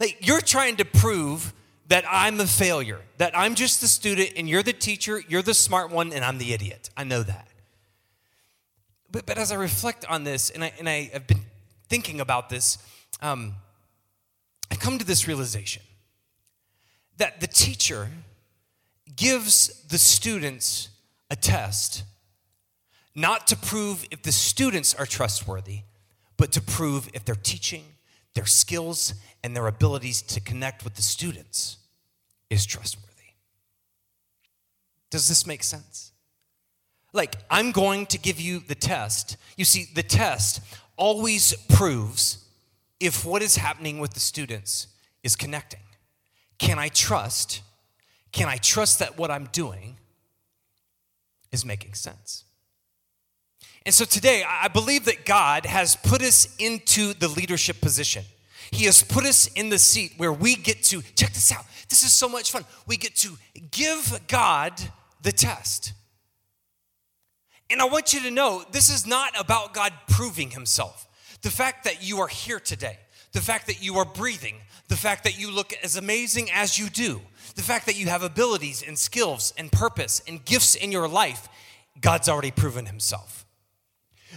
Like 0.00 0.18
you're 0.20 0.40
trying 0.40 0.76
to 0.76 0.84
prove 0.84 1.54
that 1.86 2.04
I'm 2.10 2.40
a 2.40 2.46
failure, 2.46 3.00
that 3.18 3.36
I'm 3.36 3.54
just 3.54 3.80
the 3.80 3.86
student 3.86 4.32
and 4.36 4.48
you're 4.48 4.64
the 4.64 4.72
teacher, 4.72 5.22
you're 5.28 5.42
the 5.42 5.54
smart 5.54 5.92
one, 5.92 6.12
and 6.12 6.24
I'm 6.24 6.38
the 6.38 6.52
idiot. 6.52 6.90
I 6.96 7.04
know 7.04 7.22
that. 7.22 7.46
But, 9.12 9.26
but 9.26 9.38
as 9.38 9.52
I 9.52 9.56
reflect 9.56 10.04
on 10.06 10.24
this, 10.24 10.50
and 10.50 10.64
I, 10.64 10.72
and 10.78 10.88
I 10.88 11.10
have 11.12 11.28
been 11.28 11.42
thinking 11.88 12.20
about 12.20 12.48
this, 12.48 12.78
um, 13.20 13.54
I 14.72 14.74
come 14.74 14.98
to 14.98 15.04
this 15.04 15.28
realization 15.28 15.82
that 17.18 17.40
the 17.40 17.46
teacher 17.46 18.10
gives 19.14 19.84
the 19.84 19.98
students 19.98 20.88
a 21.30 21.36
test 21.36 22.02
not 23.14 23.46
to 23.48 23.56
prove 23.56 24.06
if 24.10 24.22
the 24.22 24.32
students 24.32 24.94
are 24.94 25.06
trustworthy, 25.06 25.80
but 26.36 26.52
to 26.52 26.60
prove 26.60 27.08
if 27.12 27.24
their 27.24 27.34
teaching, 27.34 27.84
their 28.34 28.46
skills, 28.46 29.14
and 29.44 29.54
their 29.56 29.66
abilities 29.66 30.22
to 30.22 30.40
connect 30.40 30.84
with 30.84 30.94
the 30.94 31.02
students 31.02 31.78
is 32.48 32.64
trustworthy. 32.64 33.08
Does 35.10 35.28
this 35.28 35.46
make 35.46 35.62
sense? 35.62 36.12
Like, 37.12 37.36
I'm 37.50 37.72
going 37.72 38.06
to 38.06 38.18
give 38.18 38.40
you 38.40 38.60
the 38.60 38.74
test. 38.74 39.36
You 39.56 39.66
see, 39.66 39.86
the 39.94 40.02
test 40.02 40.62
always 40.96 41.52
proves 41.68 42.44
if 42.98 43.24
what 43.24 43.42
is 43.42 43.56
happening 43.56 43.98
with 43.98 44.14
the 44.14 44.20
students 44.20 44.86
is 45.22 45.36
connecting. 45.36 45.80
Can 46.58 46.78
I 46.78 46.88
trust? 46.88 47.60
Can 48.30 48.48
I 48.48 48.56
trust 48.56 49.00
that 49.00 49.18
what 49.18 49.30
I'm 49.30 49.48
doing 49.52 49.98
is 51.50 51.66
making 51.66 51.94
sense? 51.94 52.44
And 53.84 53.94
so 53.94 54.04
today, 54.04 54.44
I 54.46 54.68
believe 54.68 55.06
that 55.06 55.24
God 55.26 55.66
has 55.66 55.96
put 55.96 56.22
us 56.22 56.54
into 56.58 57.14
the 57.14 57.28
leadership 57.28 57.80
position. 57.80 58.24
He 58.70 58.84
has 58.84 59.02
put 59.02 59.24
us 59.24 59.48
in 59.48 59.68
the 59.68 59.78
seat 59.78 60.14
where 60.16 60.32
we 60.32 60.54
get 60.54 60.82
to, 60.84 61.02
check 61.14 61.32
this 61.32 61.52
out, 61.52 61.64
this 61.88 62.02
is 62.02 62.12
so 62.12 62.28
much 62.28 62.50
fun. 62.50 62.64
We 62.86 62.96
get 62.96 63.16
to 63.16 63.36
give 63.70 64.20
God 64.28 64.80
the 65.20 65.32
test. 65.32 65.92
And 67.68 67.80
I 67.80 67.84
want 67.86 68.12
you 68.12 68.20
to 68.20 68.30
know 68.30 68.64
this 68.70 68.88
is 68.88 69.06
not 69.06 69.38
about 69.38 69.74
God 69.74 69.92
proving 70.08 70.50
himself. 70.50 71.06
The 71.42 71.50
fact 71.50 71.84
that 71.84 72.06
you 72.06 72.20
are 72.20 72.28
here 72.28 72.60
today, 72.60 72.98
the 73.32 73.40
fact 73.40 73.66
that 73.66 73.82
you 73.82 73.96
are 73.96 74.04
breathing, 74.04 74.56
the 74.88 74.96
fact 74.96 75.24
that 75.24 75.38
you 75.38 75.50
look 75.50 75.72
as 75.82 75.96
amazing 75.96 76.50
as 76.50 76.78
you 76.78 76.88
do, 76.88 77.20
the 77.54 77.62
fact 77.62 77.86
that 77.86 77.98
you 77.98 78.06
have 78.06 78.22
abilities 78.22 78.82
and 78.86 78.98
skills 78.98 79.52
and 79.58 79.72
purpose 79.72 80.22
and 80.28 80.44
gifts 80.44 80.74
in 80.74 80.92
your 80.92 81.08
life, 81.08 81.48
God's 82.00 82.28
already 82.28 82.50
proven 82.50 82.86
himself. 82.86 83.41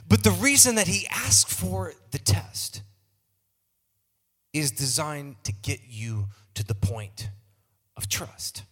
But 0.08 0.24
the 0.24 0.32
reason 0.32 0.76
that 0.76 0.88
he 0.88 1.08
asked 1.10 1.50
for 1.50 1.94
the 2.12 2.20
test 2.20 2.82
is 4.54 4.72
designed 4.72 5.36
to 5.44 5.52
get 5.52 5.82
you 5.90 6.28
to 6.54 6.64
the 6.64 6.76
point 6.76 7.30
of 7.98 8.08
trust. 8.08 8.64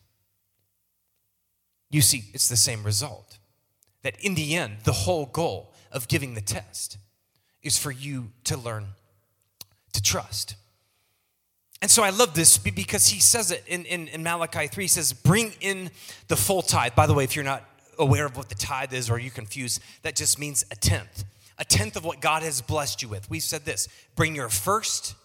You 1.89 2.01
see, 2.01 2.25
it's 2.33 2.49
the 2.49 2.57
same 2.57 2.83
result. 2.83 3.37
That 4.01 4.15
in 4.19 4.35
the 4.35 4.55
end, 4.55 4.77
the 4.83 4.93
whole 4.93 5.25
goal 5.25 5.73
of 5.91 6.07
giving 6.07 6.33
the 6.33 6.41
test 6.41 6.97
is 7.61 7.77
for 7.77 7.91
you 7.91 8.31
to 8.45 8.57
learn 8.57 8.87
to 9.93 10.01
trust. 10.01 10.55
And 11.81 11.91
so 11.91 12.01
I 12.01 12.11
love 12.11 12.33
this 12.33 12.57
because 12.57 13.07
he 13.07 13.19
says 13.19 13.51
it 13.51 13.63
in, 13.67 13.85
in, 13.85 14.07
in 14.07 14.23
Malachi 14.23 14.67
3. 14.67 14.85
He 14.85 14.87
says, 14.87 15.13
Bring 15.13 15.51
in 15.59 15.91
the 16.29 16.35
full 16.35 16.61
tithe. 16.61 16.95
By 16.95 17.07
the 17.07 17.13
way, 17.13 17.25
if 17.25 17.35
you're 17.35 17.45
not 17.45 17.63
aware 17.99 18.25
of 18.25 18.37
what 18.37 18.49
the 18.49 18.55
tithe 18.55 18.93
is 18.93 19.09
or 19.09 19.19
you're 19.19 19.31
confused, 19.31 19.81
that 20.01 20.15
just 20.15 20.39
means 20.39 20.63
a 20.71 20.75
tenth. 20.75 21.25
A 21.57 21.65
tenth 21.65 21.95
of 21.95 22.03
what 22.03 22.19
God 22.19 22.43
has 22.43 22.61
blessed 22.61 23.01
you 23.01 23.07
with. 23.07 23.29
We've 23.29 23.43
said 23.43 23.65
this 23.65 23.87
bring 24.15 24.35
your 24.35 24.49
first 24.49 25.15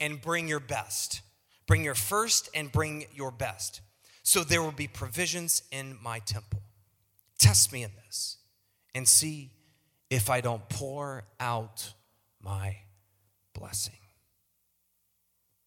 and 0.00 0.20
bring 0.20 0.48
your 0.48 0.60
best. 0.60 1.22
Bring 1.66 1.84
your 1.84 1.94
first 1.94 2.48
and 2.54 2.72
bring 2.72 3.04
your 3.14 3.30
best. 3.30 3.80
So 4.22 4.42
there 4.42 4.62
will 4.62 4.72
be 4.72 4.88
provisions 4.88 5.62
in 5.70 5.96
my 6.02 6.18
temple. 6.20 6.62
Test 7.38 7.72
me 7.72 7.84
in 7.84 7.90
this 8.04 8.38
and 8.94 9.06
see 9.06 9.50
if 10.10 10.28
I 10.28 10.40
don't 10.40 10.68
pour 10.68 11.24
out 11.38 11.92
my 12.42 12.76
blessing. 13.54 13.94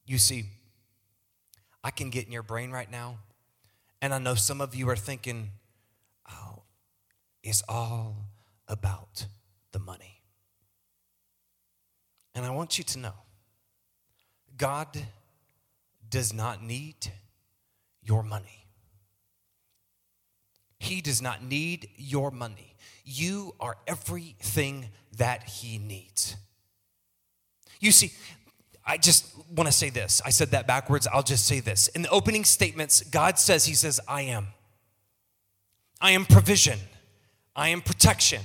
You 0.05 0.17
see, 0.17 0.45
I 1.83 1.91
can 1.91 2.09
get 2.09 2.25
in 2.25 2.31
your 2.31 2.43
brain 2.43 2.71
right 2.71 2.91
now, 2.91 3.19
and 4.01 4.13
I 4.13 4.17
know 4.17 4.35
some 4.35 4.61
of 4.61 4.75
you 4.75 4.89
are 4.89 4.95
thinking, 4.95 5.51
is 7.43 7.63
all 7.67 8.15
about 8.67 9.27
the 9.71 9.79
money. 9.79 10.21
And 12.33 12.45
I 12.45 12.49
want 12.49 12.77
you 12.77 12.83
to 12.85 12.99
know 12.99 13.13
God 14.57 14.87
does 16.09 16.33
not 16.33 16.63
need 16.63 16.95
your 18.01 18.23
money. 18.23 18.67
He 20.79 21.01
does 21.01 21.21
not 21.21 21.43
need 21.43 21.89
your 21.95 22.31
money. 22.31 22.75
You 23.05 23.55
are 23.59 23.77
everything 23.87 24.89
that 25.17 25.43
He 25.43 25.77
needs. 25.77 26.35
You 27.79 27.91
see, 27.91 28.11
I 28.85 28.97
just 28.97 29.33
want 29.49 29.67
to 29.67 29.71
say 29.71 29.89
this. 29.89 30.21
I 30.25 30.29
said 30.29 30.51
that 30.51 30.67
backwards. 30.67 31.07
I'll 31.07 31.23
just 31.23 31.45
say 31.45 31.61
this. 31.61 31.87
In 31.89 32.01
the 32.01 32.09
opening 32.09 32.43
statements, 32.43 33.01
God 33.01 33.39
says, 33.39 33.65
He 33.65 33.75
says, 33.75 33.99
I 34.07 34.23
am. 34.23 34.47
I 36.01 36.11
am 36.11 36.25
provision. 36.25 36.79
I 37.55 37.69
am 37.69 37.81
protection. 37.81 38.41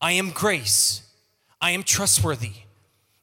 I 0.00 0.12
am 0.12 0.30
grace. 0.30 1.02
I 1.60 1.72
am 1.72 1.82
trustworthy. 1.82 2.52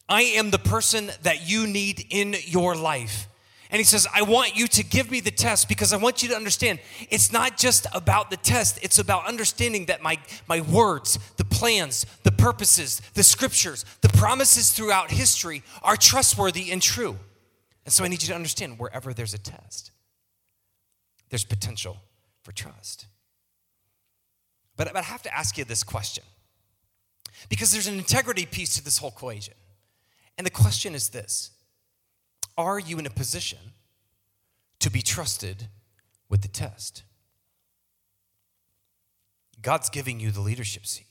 I 0.10 0.22
am 0.22 0.52
the 0.52 0.60
person 0.60 1.12
that 1.24 1.50
you 1.50 1.68
need 1.68 2.06
in 2.10 2.36
your 2.46 2.76
life. 2.76 3.28
And 3.70 3.80
he 3.80 3.84
says, 3.84 4.08
I 4.14 4.22
want 4.22 4.56
you 4.56 4.68
to 4.68 4.84
give 4.84 5.12
me 5.12 5.20
the 5.20 5.32
test 5.32 5.68
because 5.68 5.92
I 5.92 5.98
want 5.98 6.24
you 6.24 6.30
to 6.30 6.36
understand 6.36 6.80
it's 7.10 7.34
not 7.34 7.58
just 7.58 7.86
about 7.94 8.30
the 8.30 8.38
test, 8.38 8.80
it's 8.82 8.98
about 8.98 9.28
understanding 9.28 9.88
that 9.88 10.02
my, 10.02 10.18
my 10.48 10.62
words, 10.62 11.20
the 11.36 11.44
plans, 11.44 12.06
the 12.24 12.32
purposes, 12.32 13.02
the 13.14 13.24
scriptures, 13.24 13.84
the 14.02 14.10
promises 14.10 14.72
throughout 14.72 15.12
history 15.12 15.64
are 15.84 15.98
trustworthy 15.98 16.72
and 16.72 16.82
true. 16.82 17.18
And 17.86 17.94
so 17.94 18.06
I 18.06 18.08
need 18.08 18.22
you 18.22 18.30
to 18.30 18.36
understand 18.36 18.80
wherever 18.80 19.14
there's 19.14 19.34
a 19.34 19.38
test, 19.38 19.92
there's 21.30 21.44
potential 21.44 21.98
for 22.44 22.54
trust. 22.54 23.08
But, 24.78 24.94
but 24.94 24.98
I 24.98 25.02
have 25.02 25.24
to 25.24 25.36
ask 25.36 25.58
you 25.58 25.66
this 25.66 25.84
question 25.84 26.24
because 27.50 27.72
there's 27.72 27.88
an 27.88 27.98
integrity 27.98 28.46
piece 28.46 28.76
to 28.76 28.84
this 28.84 29.00
whole 29.00 29.10
equation. 29.10 29.56
And 30.38 30.46
the 30.46 30.52
question 30.52 30.96
is 30.96 31.10
this 31.10 31.52
Are 32.58 32.80
you 32.80 33.00
in 33.00 33.06
a 33.06 33.10
position 33.10 33.60
to 34.80 34.90
be 34.90 35.02
trusted 35.02 35.68
with 36.30 36.44
the 36.44 36.48
test? 36.48 37.04
God's 39.62 39.90
giving 39.90 40.20
you 40.20 40.32
the 40.32 40.42
leadership 40.42 40.86
seat. 40.86 41.08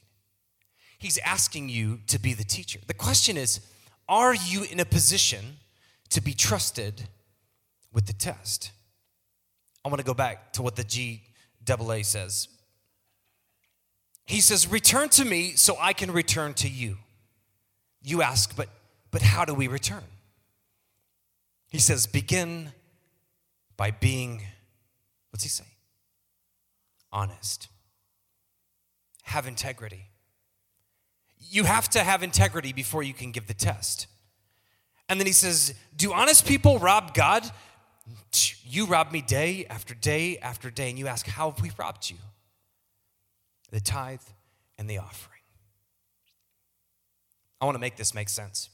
He's 0.98 1.18
asking 1.18 1.68
you 1.68 2.00
to 2.06 2.18
be 2.18 2.32
the 2.32 2.44
teacher. 2.44 2.78
The 2.86 2.94
question 2.94 3.36
is 3.36 3.60
Are 4.08 4.34
you 4.34 4.62
in 4.62 4.78
a 4.78 4.84
position 4.84 5.58
to 6.10 6.22
be 6.22 6.32
trusted 6.32 7.08
with 7.92 8.06
the 8.06 8.12
test? 8.12 8.70
I 9.84 9.88
want 9.88 9.98
to 9.98 10.06
go 10.06 10.14
back 10.14 10.52
to 10.54 10.62
what 10.62 10.76
the 10.76 10.84
GAA 11.64 12.02
says 12.02 12.48
he 14.26 14.40
says, 14.40 14.70
Return 14.70 15.08
to 15.10 15.24
me 15.24 15.52
so 15.52 15.76
I 15.80 15.92
can 15.92 16.10
return 16.10 16.54
to 16.54 16.68
you. 16.68 16.98
You 18.02 18.22
ask, 18.22 18.54
but, 18.56 18.68
but 19.10 19.22
how 19.22 19.44
do 19.44 19.54
we 19.54 19.68
return? 19.68 20.02
He 21.68 21.78
says, 21.78 22.06
Begin 22.06 22.72
by 23.76 23.92
being, 23.92 24.42
what's 25.30 25.44
he 25.44 25.48
say? 25.48 25.64
Honest. 27.12 27.68
Have 29.22 29.46
integrity. 29.46 30.06
You 31.38 31.64
have 31.64 31.88
to 31.90 32.00
have 32.00 32.22
integrity 32.22 32.72
before 32.72 33.02
you 33.02 33.14
can 33.14 33.30
give 33.30 33.46
the 33.46 33.54
test. 33.54 34.08
And 35.08 35.20
then 35.20 35.26
he 35.26 35.32
says, 35.32 35.74
Do 35.96 36.12
honest 36.12 36.46
people 36.46 36.78
rob 36.78 37.14
God? 37.14 37.48
You 38.64 38.86
rob 38.86 39.12
me 39.12 39.20
day 39.20 39.66
after 39.70 39.94
day 39.94 40.38
after 40.38 40.70
day. 40.70 40.90
And 40.90 40.98
you 40.98 41.06
ask, 41.06 41.26
How 41.26 41.50
have 41.50 41.60
we 41.60 41.70
robbed 41.78 42.10
you? 42.10 42.16
The 43.70 43.80
tithe 43.80 44.20
and 44.78 44.88
the 44.88 44.98
offering. 44.98 45.40
I 47.60 47.64
want 47.64 47.74
to 47.74 47.80
make 47.80 47.96
this 47.96 48.14
make 48.14 48.28
sense. 48.28 48.68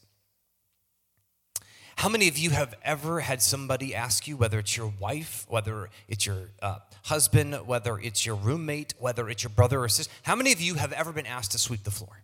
How 1.97 2.09
many 2.09 2.27
of 2.27 2.37
you 2.37 2.51
have 2.51 2.75
ever 2.83 3.21
had 3.21 3.43
somebody 3.43 3.95
ask 3.95 4.27
you, 4.27 4.37
whether 4.37 4.59
it's 4.59 4.77
your 4.77 4.93
wife, 4.99 5.47
whether 5.49 5.89
it's 6.09 6.27
your 6.27 6.49
uh, 6.61 6.79
husband, 7.05 7.55
whether 7.67 7.99
it's 7.99 8.27
your 8.27 8.35
roommate, 8.35 8.95
whether 8.99 9.29
it's 9.29 9.45
your 9.45 9.51
brother 9.51 9.81
or 9.81 9.89
sister? 9.89 10.13
How 10.23 10.35
many 10.35 10.53
of 10.53 10.61
you 10.61 10.75
have 10.75 10.93
ever 10.93 11.13
been 11.13 11.27
asked 11.27 11.53
to 11.53 11.59
sweep 11.59 11.85
the 11.85 11.91
floor? 11.91 12.23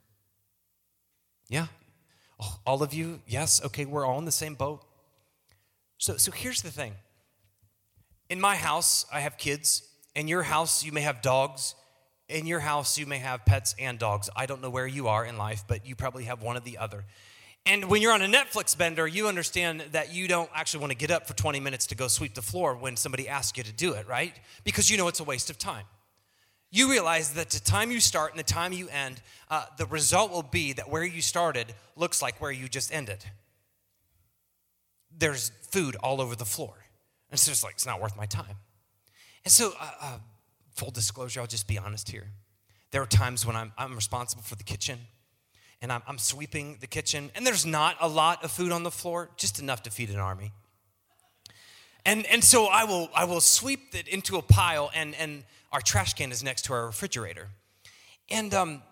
Yeah? 1.48 1.66
Oh, 2.40 2.58
all 2.66 2.82
of 2.82 2.94
you? 2.94 3.20
Yes? 3.26 3.62
Okay, 3.64 3.84
we're 3.84 4.04
all 4.04 4.18
in 4.18 4.24
the 4.24 4.32
same 4.32 4.54
boat. 4.54 4.84
So, 5.98 6.16
so 6.16 6.32
here's 6.32 6.62
the 6.62 6.70
thing. 6.70 6.94
In 8.30 8.40
my 8.40 8.56
house, 8.56 9.06
I 9.12 9.20
have 9.20 9.38
kids. 9.38 9.82
In 10.14 10.28
your 10.28 10.42
house, 10.42 10.84
you 10.84 10.92
may 10.92 11.02
have 11.02 11.22
dogs. 11.22 11.74
In 12.28 12.46
your 12.46 12.60
house, 12.60 12.98
you 12.98 13.06
may 13.06 13.18
have 13.18 13.44
pets 13.46 13.74
and 13.78 13.98
dogs. 13.98 14.28
I 14.36 14.46
don't 14.46 14.60
know 14.60 14.70
where 14.70 14.86
you 14.86 15.08
are 15.08 15.24
in 15.24 15.38
life, 15.38 15.64
but 15.66 15.86
you 15.86 15.94
probably 15.94 16.24
have 16.24 16.42
one 16.42 16.56
or 16.56 16.60
the 16.60 16.76
other. 16.76 17.04
And 17.64 17.86
when 17.86 18.02
you're 18.02 18.12
on 18.12 18.22
a 18.22 18.26
Netflix 18.26 18.76
bender, 18.76 19.06
you 19.06 19.28
understand 19.28 19.82
that 19.92 20.12
you 20.14 20.28
don't 20.28 20.50
actually 20.54 20.80
want 20.80 20.92
to 20.92 20.98
get 20.98 21.10
up 21.10 21.26
for 21.26 21.34
20 21.34 21.60
minutes 21.60 21.86
to 21.88 21.94
go 21.94 22.08
sweep 22.08 22.34
the 22.34 22.42
floor 22.42 22.76
when 22.76 22.96
somebody 22.96 23.28
asks 23.28 23.56
you 23.56 23.64
to 23.64 23.72
do 23.72 23.92
it, 23.92 24.06
right? 24.06 24.34
Because 24.64 24.90
you 24.90 24.96
know 24.96 25.08
it's 25.08 25.20
a 25.20 25.24
waste 25.24 25.50
of 25.50 25.58
time. 25.58 25.84
You 26.70 26.90
realize 26.90 27.32
that 27.34 27.50
the 27.50 27.60
time 27.60 27.90
you 27.90 28.00
start 28.00 28.32
and 28.32 28.38
the 28.38 28.44
time 28.44 28.72
you 28.72 28.88
end, 28.88 29.22
uh, 29.50 29.64
the 29.78 29.86
result 29.86 30.30
will 30.30 30.42
be 30.42 30.74
that 30.74 30.90
where 30.90 31.04
you 31.04 31.22
started 31.22 31.74
looks 31.96 32.20
like 32.20 32.40
where 32.40 32.50
you 32.50 32.68
just 32.68 32.92
ended. 32.92 33.24
There's 35.16 35.50
food 35.70 35.96
all 35.96 36.20
over 36.20 36.36
the 36.36 36.44
floor. 36.44 36.74
And 37.30 37.34
it's 37.34 37.46
just 37.46 37.64
like, 37.64 37.74
it's 37.74 37.86
not 37.86 38.00
worth 38.00 38.16
my 38.16 38.26
time. 38.26 38.56
And 39.44 39.52
so, 39.52 39.72
uh, 39.80 39.90
uh, 40.00 40.18
full 40.78 40.90
disclosure, 40.92 41.40
I'll 41.40 41.46
just 41.46 41.66
be 41.66 41.76
honest 41.76 42.08
here. 42.10 42.28
There 42.92 43.02
are 43.02 43.06
times 43.06 43.44
when 43.44 43.56
I'm, 43.56 43.72
I'm 43.76 43.94
responsible 43.96 44.44
for 44.44 44.54
the 44.54 44.62
kitchen 44.62 45.00
and 45.82 45.92
I'm, 45.92 46.02
I'm 46.06 46.18
sweeping 46.18 46.78
the 46.80 46.86
kitchen, 46.86 47.30
and 47.34 47.46
there's 47.46 47.64
not 47.64 47.96
a 48.00 48.08
lot 48.08 48.42
of 48.42 48.50
food 48.50 48.72
on 48.72 48.82
the 48.82 48.90
floor, 48.90 49.30
just 49.36 49.60
enough 49.60 49.82
to 49.84 49.90
feed 49.90 50.10
an 50.10 50.18
army. 50.18 50.52
And, 52.04 52.26
and 52.26 52.42
so 52.42 52.66
I 52.66 52.84
will, 52.84 53.08
I 53.14 53.24
will 53.24 53.40
sweep 53.40 53.94
it 53.94 54.08
into 54.08 54.38
a 54.38 54.42
pile, 54.42 54.90
and, 54.92 55.14
and 55.14 55.44
our 55.70 55.80
trash 55.80 56.14
can 56.14 56.32
is 56.32 56.42
next 56.42 56.64
to 56.64 56.72
our 56.72 56.86
refrigerator. 56.86 57.48
And 58.28 58.52
um, 58.54 58.82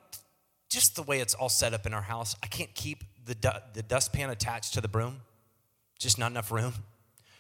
just 0.69 0.95
the 0.95 1.03
way 1.03 1.21
it's 1.21 1.35
all 1.35 1.49
set 1.49 1.75
up 1.75 1.87
in 1.87 1.95
our 1.95 2.03
house, 2.03 2.37
I 2.43 2.47
can't 2.47 2.73
keep 2.75 3.03
the, 3.25 3.35
du- 3.35 3.63
the 3.75 3.83
dustpan 3.83 4.31
attached 4.31 4.75
to 4.75 4.81
the 4.81 4.89
broom, 4.89 5.23
just 5.99 6.19
not 6.19 6.31
enough 6.31 6.53
room. 6.53 6.75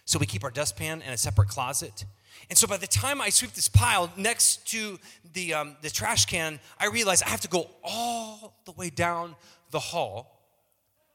So 0.07 0.19
we 0.19 0.27
keep 0.27 0.43
our 0.43 0.51
dustpan 0.51 1.03
in 1.03 1.13
a 1.13 1.17
separate 1.17 1.49
closet. 1.49 2.05
And 2.49 2.59
so 2.59 2.67
by 2.67 2.77
the 2.77 2.87
time 2.87 3.21
I 3.21 3.31
sweep 3.31 3.53
this 3.53 3.69
pile 3.69 4.11
next 4.17 4.67
to 4.69 4.99
the, 5.33 5.55
um, 5.55 5.77
the 5.83 5.91
trash 5.91 6.27
can, 6.27 6.61
I 6.79 6.87
realize 6.87 7.23
I 7.23 7.29
have 7.29 7.41
to 7.43 7.49
go 7.49 7.69
all 7.83 8.55
the 8.65 8.73
way 8.73 8.91
down 8.91 9.35
the 9.71 9.79
hall 9.81 10.41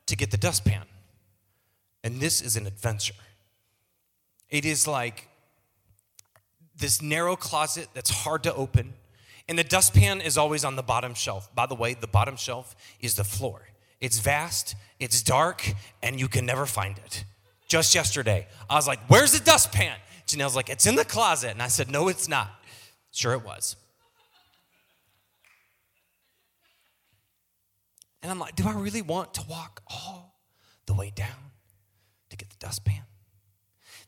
to 0.08 0.16
get 0.16 0.32
the 0.32 0.38
dustpan. 0.38 0.84
And 2.04 2.20
this 2.20 2.42
is 2.42 2.58
an 2.58 2.68
adventure. 2.68 3.13
It 4.50 4.66
is 4.66 4.88
like 4.88 5.28
this 6.75 7.01
narrow 7.01 7.36
closet 7.36 7.88
that's 7.94 8.10
hard 8.10 8.44
to 8.44 8.54
open. 8.54 8.94
And 9.48 9.58
the 9.58 9.63
dustpan 9.63 10.22
is 10.22 10.38
always 10.38 10.66
on 10.66 10.75
the 10.75 10.84
bottom 10.84 11.13
shelf. 11.13 11.54
By 11.56 11.66
the 11.66 11.75
way, 11.75 11.94
the 11.94 12.08
bottom 12.08 12.36
shelf 12.36 12.75
is 13.00 13.16
the 13.16 13.24
floor. 13.24 13.62
It's 14.00 14.20
vast, 14.20 14.75
it's 15.00 15.22
dark, 15.22 15.74
and 16.01 16.20
you 16.20 16.28
can 16.28 16.46
never 16.46 16.66
find 16.66 16.98
it. 16.98 17.24
Just 17.68 17.96
yesterday, 17.96 18.48
I 18.70 18.75
was 18.75 18.88
like, 18.88 19.00
Where's 19.08 19.32
the 19.32 19.44
dustpan? 19.44 19.96
Janelle's 20.34 20.56
like, 20.56 20.70
It's 20.70 20.86
in 20.86 20.96
the 20.96 21.06
closet. 21.06 21.52
And 21.52 21.62
I 21.62 21.68
said, 21.68 21.90
No, 21.90 22.08
it's 22.08 22.28
not. 22.28 22.50
Sure, 23.12 23.34
it 23.34 23.44
was. 23.44 23.76
And 28.22 28.32
I'm 28.32 28.40
like, 28.40 28.56
Do 28.56 28.68
I 28.68 28.74
really 28.74 29.02
want 29.02 29.34
to 29.36 29.44
walk 29.50 29.82
all 29.88 30.40
the 30.86 30.94
way 30.94 31.12
down 31.16 31.52
to 32.30 32.38
get 32.38 32.50
the 32.50 32.58
dustpan? 32.60 33.04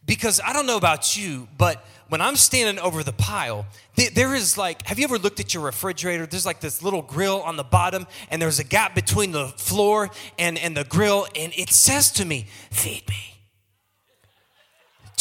Because 0.05 0.41
I 0.45 0.51
don't 0.51 0.65
know 0.65 0.75
about 0.75 1.15
you, 1.15 1.47
but 1.57 1.85
when 2.09 2.19
I'm 2.19 2.35
standing 2.35 2.83
over 2.83 3.03
the 3.03 3.13
pile, 3.13 3.65
there 4.13 4.35
is 4.35 4.57
like, 4.57 4.85
have 4.85 4.99
you 4.99 5.05
ever 5.05 5.17
looked 5.17 5.39
at 5.39 5.53
your 5.53 5.63
refrigerator? 5.63 6.25
There's 6.25 6.45
like 6.45 6.59
this 6.59 6.83
little 6.83 7.01
grill 7.01 7.41
on 7.41 7.55
the 7.55 7.63
bottom, 7.63 8.05
and 8.29 8.41
there's 8.41 8.59
a 8.59 8.65
gap 8.65 8.95
between 8.95 9.31
the 9.31 9.47
floor 9.47 10.09
and, 10.37 10.57
and 10.57 10.75
the 10.75 10.83
grill, 10.83 11.25
and 11.37 11.53
it 11.55 11.69
says 11.69 12.11
to 12.13 12.25
me, 12.25 12.47
Feed 12.69 13.07
me. 13.07 13.32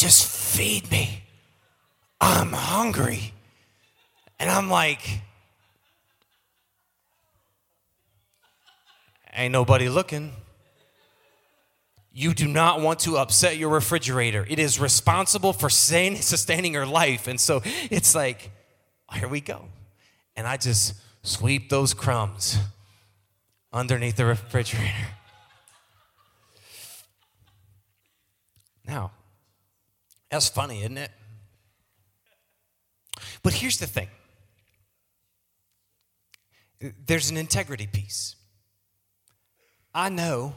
Just 0.03 0.27
feed 0.27 0.91
me. 0.91 1.23
I'm 2.19 2.51
hungry. 2.51 3.31
And 4.37 4.49
I'm 4.49 4.69
like, 4.69 4.99
Ain't 9.33 9.53
nobody 9.53 9.87
looking. 9.87 10.33
You 12.11 12.33
do 12.33 12.49
not 12.49 12.81
want 12.81 12.99
to 12.99 13.15
upset 13.15 13.55
your 13.55 13.69
refrigerator. 13.69 14.45
It 14.49 14.59
is 14.59 14.77
responsible 14.77 15.53
for 15.53 15.69
sustaining 15.69 16.73
your 16.73 16.85
life. 16.85 17.29
And 17.29 17.39
so 17.39 17.61
it's 17.63 18.13
like, 18.13 18.51
here 19.13 19.29
we 19.29 19.39
go. 19.39 19.69
And 20.35 20.45
I 20.45 20.57
just 20.57 20.95
sweep 21.21 21.69
those 21.69 21.93
crumbs 21.93 22.57
underneath 23.71 24.17
the 24.17 24.25
refrigerator. 24.25 25.07
Now, 28.85 29.11
that's 30.33 30.49
funny, 30.49 30.79
isn't 30.79 30.97
it? 30.97 31.11
But 33.43 33.53
here's 33.53 33.77
the 33.77 33.87
thing 33.87 34.09
there's 37.05 37.29
an 37.29 37.37
integrity 37.37 37.87
piece. 37.87 38.35
I 39.93 40.09
know 40.09 40.55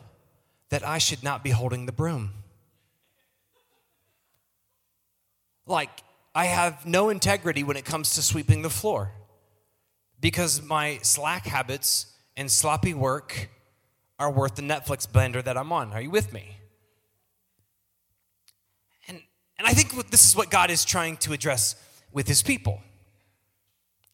that 0.70 0.86
I 0.86 0.98
should 0.98 1.22
not 1.22 1.44
be 1.44 1.50
holding 1.50 1.86
the 1.86 1.92
broom. 1.92 2.30
Like, 5.66 5.90
I 6.34 6.46
have 6.46 6.86
no 6.86 7.10
integrity 7.10 7.62
when 7.62 7.76
it 7.76 7.84
comes 7.84 8.14
to 8.14 8.22
sweeping 8.22 8.62
the 8.62 8.70
floor 8.70 9.12
because 10.20 10.62
my 10.62 10.98
slack 11.02 11.46
habits 11.46 12.06
and 12.36 12.50
sloppy 12.50 12.94
work 12.94 13.50
are 14.18 14.30
worth 14.30 14.56
the 14.56 14.62
Netflix 14.62 15.06
blender 15.06 15.44
that 15.44 15.56
I'm 15.56 15.70
on. 15.70 15.92
Are 15.92 16.00
you 16.00 16.10
with 16.10 16.32
me? 16.32 16.56
And 19.58 19.66
I 19.66 19.72
think 19.72 20.10
this 20.10 20.28
is 20.28 20.36
what 20.36 20.50
God 20.50 20.70
is 20.70 20.84
trying 20.84 21.16
to 21.18 21.32
address 21.32 21.76
with 22.12 22.28
his 22.28 22.42
people. 22.42 22.80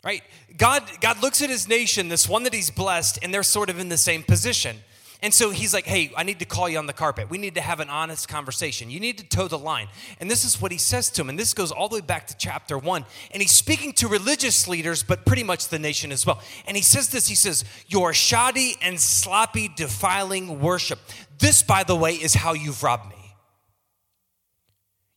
Right? 0.05 0.23
God, 0.57 0.83
God 1.01 1.23
looks 1.23 1.43
at 1.43 1.51
his 1.51 1.69
nation, 1.69 2.09
this 2.09 2.29
one 2.29 2.43
that 2.43 2.55
he's 2.55 2.71
blessed, 2.71 3.19
and 3.23 3.33
they're 3.33 3.43
sort 3.43 3.71
of 3.71 3.79
in 3.79 3.89
the 3.89 3.97
same 3.97 4.23
position. 4.23 4.77
And 5.25 5.33
so 5.33 5.51
he's 5.51 5.73
like, 5.73 5.85
hey, 5.85 6.11
I 6.17 6.25
need 6.25 6.41
to 6.41 6.45
call 6.45 6.69
you 6.69 6.79
on 6.79 6.87
the 6.87 6.93
carpet. 6.93 7.31
We 7.31 7.39
need 7.39 7.55
to 7.55 7.61
have 7.61 7.79
an 7.79 7.89
honest 7.89 8.29
conversation. 8.29 8.91
You 8.91 8.99
need 8.99 9.19
to 9.19 9.25
toe 9.25 9.47
the 9.47 9.57
line. 9.57 9.87
And 10.19 10.29
this 10.29 10.45
is 10.45 10.61
what 10.61 10.73
he 10.73 10.79
says 10.79 11.11
to 11.11 11.23
him. 11.23 11.29
And 11.29 11.39
this 11.39 11.55
goes 11.55 11.71
all 11.71 11.89
the 11.89 11.95
way 11.95 12.01
back 12.01 12.27
to 12.27 12.37
chapter 12.37 12.77
one. 12.77 13.05
And 13.31 13.41
he's 13.41 13.53
speaking 13.53 13.93
to 13.95 14.09
religious 14.09 14.67
leaders, 14.67 15.05
but 15.05 15.25
pretty 15.25 15.45
much 15.45 15.69
the 15.69 15.79
nation 15.79 16.11
as 16.11 16.27
well. 16.27 16.43
And 16.67 16.77
he 16.77 16.83
says 16.83 17.09
this 17.11 17.29
he 17.29 17.37
says, 17.37 17.65
Your 17.87 18.13
shoddy 18.13 18.75
and 18.83 18.99
sloppy, 19.01 19.69
defiling 19.69 20.61
worship. 20.61 20.99
This, 21.39 21.63
by 21.63 21.85
the 21.85 21.95
way, 21.95 22.15
is 22.15 22.35
how 22.35 22.55
you've 22.55 22.83
robbed 22.83 23.09
me. 23.11 23.22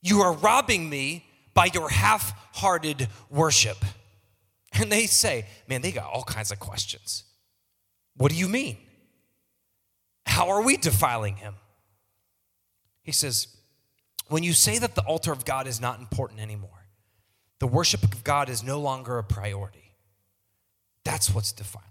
You 0.06 0.20
are 0.20 0.34
robbing 0.34 0.88
me 0.88 1.26
by 1.52 1.68
your 1.74 1.88
half 1.88 2.32
hearted 2.54 3.08
worship. 3.28 3.78
And 4.72 4.92
they 4.92 5.06
say, 5.06 5.46
Man, 5.68 5.82
they 5.82 5.90
got 5.90 6.04
all 6.04 6.22
kinds 6.22 6.52
of 6.52 6.60
questions. 6.60 7.24
What 8.16 8.30
do 8.30 8.38
you 8.38 8.48
mean? 8.48 8.76
How 10.24 10.50
are 10.50 10.62
we 10.62 10.76
defiling 10.76 11.34
him? 11.34 11.54
He 13.02 13.10
says, 13.10 13.48
When 14.28 14.44
you 14.44 14.52
say 14.52 14.78
that 14.78 14.94
the 14.94 15.02
altar 15.02 15.32
of 15.32 15.44
God 15.44 15.66
is 15.66 15.80
not 15.80 15.98
important 15.98 16.38
anymore, 16.38 16.86
the 17.58 17.66
worship 17.66 18.04
of 18.04 18.22
God 18.22 18.48
is 18.48 18.62
no 18.62 18.78
longer 18.78 19.18
a 19.18 19.24
priority. 19.24 19.90
That's 21.02 21.34
what's 21.34 21.50
defiling. 21.50 21.86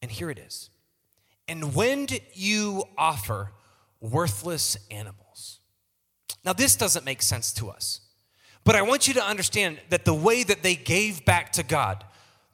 And 0.00 0.10
here 0.12 0.30
it 0.30 0.38
is. 0.38 0.70
And 1.48 1.74
when 1.74 2.06
you 2.32 2.84
offer 2.96 3.50
worthless 4.00 4.76
animals, 4.88 5.27
now, 6.44 6.52
this 6.52 6.76
doesn't 6.76 7.04
make 7.04 7.22
sense 7.22 7.52
to 7.54 7.68
us, 7.68 8.00
but 8.64 8.76
I 8.76 8.82
want 8.82 9.08
you 9.08 9.14
to 9.14 9.24
understand 9.24 9.80
that 9.90 10.04
the 10.04 10.14
way 10.14 10.42
that 10.42 10.62
they 10.62 10.74
gave 10.74 11.24
back 11.24 11.52
to 11.52 11.62
God, 11.62 12.04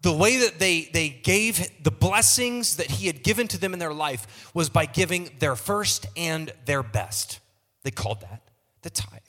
the 0.03 0.13
way 0.13 0.39
that 0.39 0.59
they, 0.59 0.89
they 0.93 1.09
gave 1.09 1.71
the 1.83 1.91
blessings 1.91 2.77
that 2.77 2.91
He 2.91 3.07
had 3.07 3.23
given 3.23 3.49
to 3.49 3.59
them 3.59 3.73
in 3.73 3.79
their 3.79 3.93
life 3.93 4.51
was 4.55 4.69
by 4.69 4.87
giving 4.87 5.31
their 5.39 5.57
first 5.57 6.07
and 6.17 6.53
their 6.67 6.83
best. 6.83 7.41
They 7.83 7.91
called 7.91 8.21
that 8.23 8.43
the 8.83 8.91
tithe. 8.91 9.21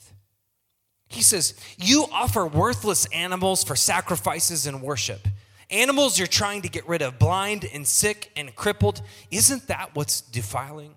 He 1.08 1.22
says, 1.22 1.54
You 1.78 2.06
offer 2.12 2.46
worthless 2.46 3.06
animals 3.06 3.64
for 3.64 3.74
sacrifices 3.74 4.66
and 4.66 4.82
worship. 4.82 5.26
Animals 5.70 6.18
you're 6.18 6.28
trying 6.28 6.62
to 6.62 6.68
get 6.68 6.86
rid 6.86 7.02
of, 7.02 7.18
blind 7.18 7.68
and 7.72 7.86
sick 7.86 8.30
and 8.36 8.54
crippled. 8.54 9.02
Isn't 9.30 9.66
that 9.66 9.94
what's 9.94 10.20
defiling? 10.20 10.94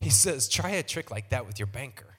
He 0.00 0.10
says, 0.10 0.48
Try 0.48 0.70
a 0.70 0.82
trick 0.82 1.10
like 1.10 1.30
that 1.30 1.46
with 1.46 1.58
your 1.58 1.66
banker. 1.66 2.09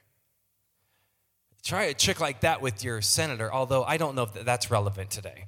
Try 1.64 1.84
a 1.84 1.94
trick 1.94 2.20
like 2.20 2.40
that 2.40 2.60
with 2.60 2.82
your 2.82 3.00
senator, 3.00 3.52
although 3.52 3.84
I 3.84 3.96
don't 3.96 4.14
know 4.14 4.24
if 4.24 4.32
that's 4.44 4.70
relevant 4.70 5.10
today. 5.10 5.46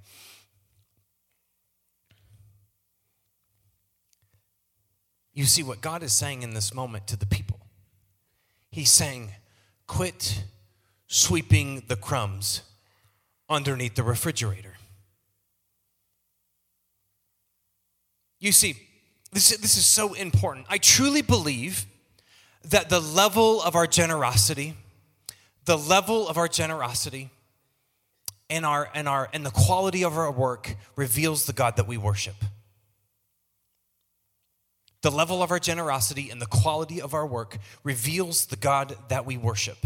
You 5.33 5.45
see, 5.45 5.65
what 5.65 5.81
God 5.81 6.05
is 6.05 6.13
saying 6.13 6.43
in 6.43 6.55
this 6.55 6.73
moment 6.73 7.09
to 7.09 7.17
the 7.17 7.27
people, 7.27 7.59
He's 8.71 8.91
saying, 8.91 9.31
quit 9.87 10.45
sweeping 11.09 11.83
the 11.89 11.97
crumbs 11.97 12.63
underneath 13.49 13.97
the 13.97 14.03
refrigerator. 14.03 14.75
You 18.39 18.53
see, 18.53 18.77
this, 19.33 19.57
this 19.57 19.77
is 19.77 19.87
so 19.87 20.15
important. 20.15 20.67
I 20.69 20.79
truly 20.79 21.23
believe 21.23 21.87
that 22.65 22.89
the 22.89 23.01
level 23.01 23.61
of 23.63 23.75
our 23.75 23.87
generosity, 23.87 24.75
the 25.65 25.79
level 25.79 26.29
of 26.29 26.37
our 26.37 26.49
generosity 26.49 27.31
and 28.51 28.67
our 28.67 28.91
and 28.95 29.09
our 29.09 29.29
and 29.33 29.45
the 29.45 29.51
quality 29.51 30.05
of 30.05 30.17
our 30.17 30.31
work 30.31 30.77
reveals 30.97 31.47
the 31.47 31.53
God 31.53 31.77
that 31.77 31.87
we 31.87 31.97
worship. 31.97 32.37
The 35.03 35.11
level 35.11 35.43
of 35.43 35.51
our 35.51 35.59
generosity 35.59 36.31
and 36.31 36.41
the 36.41 36.47
quality 36.47 37.01
of 37.01 37.13
our 37.13 37.27
work 37.27 37.59
reveals 37.83 38.47
the 38.47 38.57
God 38.57 38.97
that 39.09 39.27
we 39.27 39.37
worship. 39.37 39.79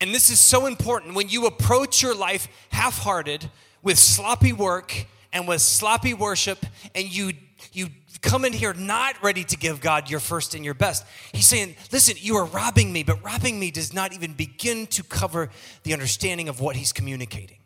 And 0.00 0.14
this 0.14 0.30
is 0.30 0.40
so 0.40 0.66
important 0.66 1.14
when 1.14 1.28
you 1.28 1.46
approach 1.46 2.02
your 2.02 2.14
life 2.14 2.48
half 2.70 2.98
hearted 2.98 3.50
with 3.82 3.98
sloppy 3.98 4.52
work 4.52 5.06
and 5.32 5.46
with 5.46 5.60
sloppy 5.60 6.14
worship, 6.14 6.64
and 6.94 7.04
you, 7.04 7.32
you 7.72 7.88
come 8.20 8.44
in 8.44 8.52
here 8.52 8.74
not 8.74 9.22
ready 9.22 9.44
to 9.44 9.56
give 9.56 9.80
God 9.80 10.10
your 10.10 10.20
first 10.20 10.54
and 10.54 10.64
your 10.64 10.74
best. 10.74 11.04
He's 11.32 11.46
saying, 11.46 11.76
Listen, 11.90 12.16
you 12.18 12.36
are 12.36 12.44
robbing 12.44 12.92
me, 12.92 13.02
but 13.02 13.22
robbing 13.24 13.58
me 13.58 13.70
does 13.70 13.92
not 13.92 14.12
even 14.12 14.32
begin 14.32 14.86
to 14.88 15.02
cover 15.02 15.50
the 15.84 15.92
understanding 15.92 16.48
of 16.48 16.60
what 16.60 16.76
he's 16.76 16.92
communicating. 16.92 17.58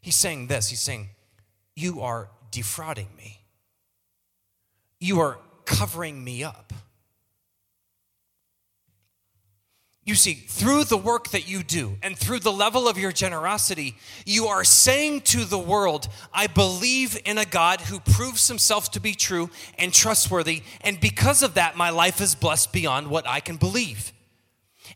He's 0.00 0.16
saying 0.16 0.46
this 0.48 0.68
He's 0.70 0.80
saying, 0.80 1.08
You 1.74 2.02
are 2.02 2.28
defrauding 2.50 3.08
me, 3.16 3.40
you 5.00 5.20
are 5.20 5.38
covering 5.64 6.22
me 6.22 6.44
up. 6.44 6.72
You 10.06 10.14
see, 10.14 10.34
through 10.34 10.84
the 10.84 10.98
work 10.98 11.30
that 11.30 11.48
you 11.48 11.62
do 11.62 11.96
and 12.02 12.16
through 12.16 12.40
the 12.40 12.52
level 12.52 12.88
of 12.88 12.98
your 12.98 13.10
generosity, 13.10 13.96
you 14.26 14.46
are 14.48 14.62
saying 14.62 15.22
to 15.22 15.46
the 15.46 15.58
world, 15.58 16.08
I 16.32 16.46
believe 16.46 17.18
in 17.24 17.38
a 17.38 17.46
God 17.46 17.80
who 17.80 18.00
proves 18.00 18.48
himself 18.48 18.90
to 18.92 19.00
be 19.00 19.14
true 19.14 19.48
and 19.78 19.94
trustworthy. 19.94 20.62
And 20.82 21.00
because 21.00 21.42
of 21.42 21.54
that, 21.54 21.76
my 21.76 21.88
life 21.88 22.20
is 22.20 22.34
blessed 22.34 22.70
beyond 22.70 23.08
what 23.08 23.26
I 23.26 23.40
can 23.40 23.56
believe. 23.56 24.13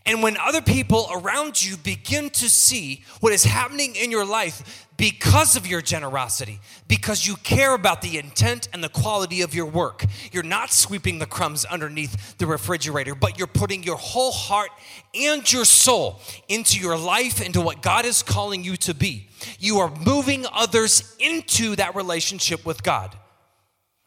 And 0.06 0.22
when 0.22 0.36
other 0.38 0.62
people 0.62 1.08
around 1.12 1.62
you 1.62 1.76
begin 1.76 2.30
to 2.30 2.48
see 2.48 3.04
what 3.20 3.32
is 3.32 3.44
happening 3.44 3.94
in 3.94 4.10
your 4.10 4.24
life 4.24 4.86
because 4.96 5.54
of 5.54 5.66
your 5.66 5.80
generosity, 5.80 6.60
because 6.88 7.26
you 7.26 7.36
care 7.36 7.74
about 7.74 8.02
the 8.02 8.18
intent 8.18 8.68
and 8.72 8.82
the 8.82 8.88
quality 8.88 9.42
of 9.42 9.54
your 9.54 9.66
work, 9.66 10.04
you're 10.32 10.42
not 10.42 10.72
sweeping 10.72 11.18
the 11.18 11.26
crumbs 11.26 11.64
underneath 11.64 12.36
the 12.38 12.46
refrigerator, 12.46 13.14
but 13.14 13.38
you're 13.38 13.46
putting 13.46 13.82
your 13.82 13.96
whole 13.96 14.32
heart 14.32 14.70
and 15.14 15.50
your 15.52 15.64
soul 15.64 16.20
into 16.48 16.80
your 16.80 16.96
life, 16.96 17.40
into 17.40 17.60
what 17.60 17.80
God 17.82 18.04
is 18.04 18.22
calling 18.22 18.64
you 18.64 18.76
to 18.78 18.94
be. 18.94 19.28
You 19.58 19.78
are 19.78 19.94
moving 20.04 20.46
others 20.52 21.14
into 21.20 21.76
that 21.76 21.94
relationship 21.94 22.66
with 22.66 22.82
God. 22.82 23.16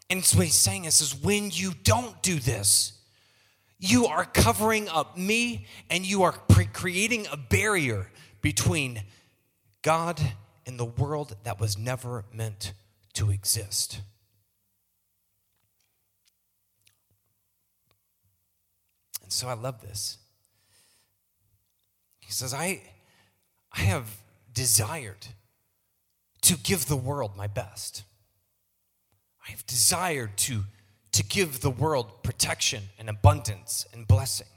And 0.10 0.26
what 0.36 0.46
he's 0.46 0.56
saying 0.56 0.86
is, 0.86 1.00
is 1.00 1.16
when 1.16 1.52
you 1.52 1.72
don't 1.84 2.22
do 2.22 2.38
this, 2.38 3.01
you 3.82 4.06
are 4.06 4.26
covering 4.26 4.88
up 4.88 5.18
me 5.18 5.66
and 5.90 6.06
you 6.06 6.22
are 6.22 6.34
pre- 6.34 6.66
creating 6.66 7.26
a 7.32 7.36
barrier 7.36 8.12
between 8.40 9.02
God 9.82 10.22
and 10.68 10.80
the 10.80 10.86
world 10.86 11.36
that 11.44 11.60
was 11.60 11.80
never 11.80 12.24
meant 12.32 12.74
to 13.14 13.32
exist. 13.32 14.02
And 19.24 19.34
so 19.34 19.48
I 19.48 19.54
love 19.54 19.82
this. 19.82 20.20
He 22.20 22.32
says, 22.32 22.54
I, 22.54 22.84
I 23.74 23.80
have 23.82 24.22
desired 24.54 25.26
to 26.42 26.56
give 26.56 26.86
the 26.86 26.96
world 26.96 27.32
my 27.36 27.48
best. 27.48 28.04
I 29.48 29.50
have 29.50 29.66
desired 29.66 30.38
to 30.38 30.66
to 31.14 31.24
give 31.24 31.62
the 31.62 31.70
world 31.70 32.24
protection 32.24 32.84
and 32.98 33.10
abundance 33.10 33.86
and 33.94 34.08
blessing. 34.08 34.48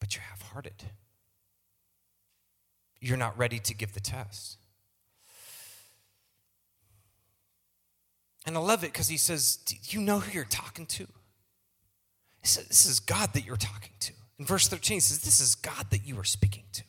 But 0.00 0.14
you're 0.14 0.22
half 0.22 0.42
hearted. 0.42 0.84
You're 3.00 3.16
not 3.16 3.36
ready 3.38 3.58
to 3.60 3.74
give 3.74 3.94
the 3.94 4.00
test. 4.00 4.58
And 8.46 8.56
I 8.56 8.60
love 8.60 8.82
it 8.82 8.92
because 8.92 9.08
he 9.08 9.16
says, 9.18 9.56
Do 9.56 9.76
you 9.90 10.00
know 10.00 10.20
who 10.20 10.32
you're 10.32 10.44
talking 10.44 10.86
to? 10.86 11.06
Says, 12.42 12.66
This 12.66 12.86
is 12.86 13.00
God 13.00 13.34
that 13.34 13.44
you're 13.44 13.56
talking 13.56 13.92
to. 14.00 14.12
In 14.38 14.46
verse 14.46 14.68
13, 14.68 14.96
he 14.96 15.00
says, 15.00 15.20
This 15.20 15.40
is 15.40 15.54
God 15.54 15.90
that 15.90 16.06
you 16.06 16.18
are 16.18 16.24
speaking 16.24 16.64
to. 16.72 16.82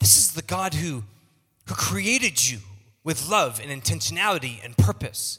This 0.00 0.16
is 0.16 0.32
the 0.32 0.42
God 0.42 0.74
who, 0.74 1.04
who 1.66 1.74
created 1.74 2.50
you 2.50 2.58
with 3.04 3.28
love 3.28 3.60
and 3.62 3.70
intentionality 3.70 4.64
and 4.64 4.76
purpose. 4.76 5.38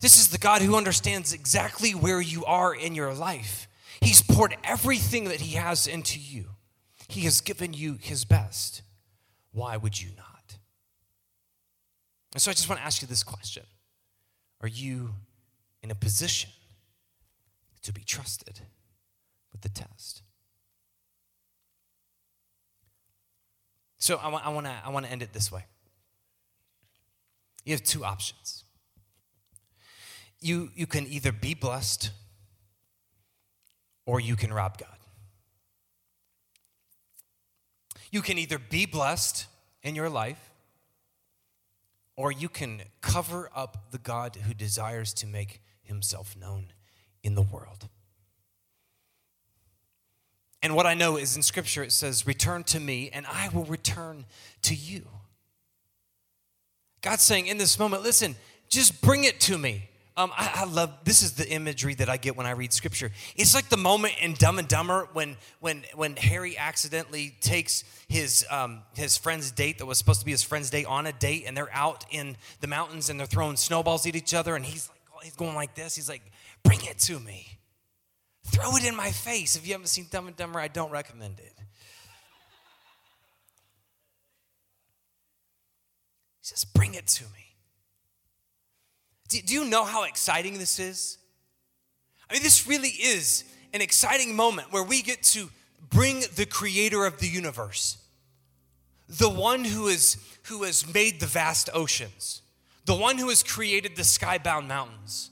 This 0.00 0.18
is 0.18 0.28
the 0.28 0.38
God 0.38 0.62
who 0.62 0.76
understands 0.76 1.32
exactly 1.32 1.92
where 1.92 2.20
you 2.20 2.44
are 2.44 2.74
in 2.74 2.94
your 2.94 3.14
life. 3.14 3.68
He's 4.00 4.20
poured 4.20 4.56
everything 4.64 5.24
that 5.24 5.40
He 5.40 5.56
has 5.56 5.86
into 5.86 6.18
you, 6.18 6.46
He 7.08 7.22
has 7.22 7.40
given 7.40 7.72
you 7.72 7.98
His 8.00 8.24
best. 8.24 8.82
Why 9.52 9.76
would 9.76 10.00
you 10.00 10.10
not? 10.16 10.56
And 12.32 12.40
so 12.40 12.50
I 12.50 12.54
just 12.54 12.68
want 12.68 12.80
to 12.80 12.86
ask 12.86 13.02
you 13.02 13.08
this 13.08 13.22
question 13.22 13.64
Are 14.60 14.68
you 14.68 15.10
in 15.82 15.90
a 15.90 15.94
position 15.94 16.50
to 17.82 17.92
be 17.92 18.02
trusted 18.02 18.60
with 19.52 19.60
the 19.60 19.68
test? 19.68 20.22
So 23.98 24.16
I 24.16 24.28
want, 24.28 24.44
to 24.66 24.72
I 24.84 24.88
want 24.88 25.06
to 25.06 25.12
end 25.12 25.22
it 25.22 25.32
this 25.32 25.52
way. 25.52 25.64
You 27.64 27.72
have 27.72 27.82
two 27.82 28.04
options. 28.04 28.64
You, 30.40 30.70
you 30.74 30.86
can 30.86 31.06
either 31.06 31.30
be 31.32 31.54
blessed 31.54 32.10
or 34.04 34.20
you 34.20 34.34
can 34.34 34.52
rob 34.52 34.78
God. 34.78 34.88
You 38.10 38.20
can 38.20 38.38
either 38.38 38.58
be 38.58 38.84
blessed 38.84 39.46
in 39.82 39.94
your 39.94 40.10
life 40.10 40.50
or 42.16 42.30
you 42.30 42.48
can 42.48 42.82
cover 43.00 43.48
up 43.54 43.90
the 43.90 43.98
God 43.98 44.36
who 44.36 44.52
desires 44.52 45.14
to 45.14 45.26
make 45.26 45.60
himself 45.82 46.36
known 46.36 46.72
in 47.22 47.34
the 47.34 47.42
world. 47.42 47.88
And 50.62 50.76
what 50.76 50.86
I 50.86 50.94
know 50.94 51.16
is 51.16 51.36
in 51.36 51.42
Scripture 51.42 51.82
it 51.82 51.90
says, 51.90 52.26
Return 52.26 52.62
to 52.64 52.78
me, 52.78 53.10
and 53.12 53.26
I 53.26 53.48
will 53.48 53.64
return 53.64 54.26
to 54.62 54.74
you. 54.74 55.08
God's 57.02 57.22
saying 57.22 57.48
in 57.48 57.58
this 57.58 57.78
moment, 57.78 58.02
listen, 58.02 58.36
just 58.68 59.02
bring 59.02 59.24
it 59.24 59.40
to 59.40 59.58
me. 59.58 59.88
Um, 60.14 60.30
I, 60.36 60.52
I, 60.56 60.64
love 60.66 60.92
this 61.04 61.22
is 61.22 61.32
the 61.32 61.48
imagery 61.48 61.94
that 61.94 62.10
I 62.10 62.18
get 62.18 62.36
when 62.36 62.44
I 62.44 62.50
read 62.50 62.72
scripture. 62.74 63.10
It's 63.34 63.54
like 63.54 63.70
the 63.70 63.78
moment 63.78 64.14
in 64.20 64.34
Dumb 64.34 64.58
and 64.58 64.68
Dumber 64.68 65.08
when 65.14 65.38
when 65.60 65.84
when 65.94 66.16
Harry 66.16 66.56
accidentally 66.58 67.34
takes 67.40 67.82
his 68.08 68.44
um, 68.50 68.82
his 68.94 69.16
friend's 69.16 69.50
date 69.50 69.78
that 69.78 69.86
was 69.86 69.96
supposed 69.96 70.20
to 70.20 70.26
be 70.26 70.32
his 70.32 70.42
friend's 70.42 70.68
date 70.68 70.84
on 70.84 71.06
a 71.06 71.12
date, 71.12 71.44
and 71.46 71.56
they're 71.56 71.72
out 71.72 72.04
in 72.10 72.36
the 72.60 72.66
mountains 72.66 73.08
and 73.08 73.18
they're 73.18 73.26
throwing 73.26 73.56
snowballs 73.56 74.06
at 74.06 74.14
each 74.14 74.34
other, 74.34 74.54
and 74.54 74.66
he's 74.66 74.90
like 74.90 75.24
he's 75.24 75.34
going 75.34 75.54
like 75.54 75.74
this. 75.74 75.96
He's 75.96 76.10
like, 76.10 76.22
"Bring 76.62 76.84
it 76.84 76.98
to 77.00 77.18
me, 77.18 77.46
throw 78.48 78.76
it 78.76 78.84
in 78.84 78.94
my 78.94 79.12
face." 79.12 79.56
If 79.56 79.66
you 79.66 79.72
haven't 79.72 79.88
seen 79.88 80.08
Dumb 80.10 80.26
and 80.26 80.36
Dumber, 80.36 80.60
I 80.60 80.68
don't 80.68 80.90
recommend 80.90 81.38
it. 81.38 81.51
Says, 86.52 86.64
Bring 86.64 86.94
it 86.94 87.06
to 87.06 87.24
me. 87.24 87.56
Do, 89.28 89.40
do 89.40 89.54
you 89.54 89.64
know 89.64 89.84
how 89.84 90.04
exciting 90.04 90.58
this 90.58 90.78
is? 90.78 91.18
I 92.28 92.34
mean, 92.34 92.42
this 92.42 92.66
really 92.66 92.88
is 92.88 93.44
an 93.72 93.80
exciting 93.80 94.36
moment 94.36 94.70
where 94.70 94.82
we 94.82 95.02
get 95.02 95.22
to 95.22 95.48
bring 95.88 96.24
the 96.34 96.46
creator 96.46 97.06
of 97.06 97.18
the 97.18 97.26
universe, 97.26 97.96
the 99.08 99.30
one 99.30 99.64
who, 99.64 99.88
is, 99.88 100.16
who 100.44 100.64
has 100.64 100.92
made 100.92 101.20
the 101.20 101.26
vast 101.26 101.70
oceans, 101.72 102.42
the 102.84 102.94
one 102.94 103.18
who 103.18 103.28
has 103.28 103.42
created 103.42 103.96
the 103.96 104.02
skybound 104.02 104.66
mountains, 104.66 105.30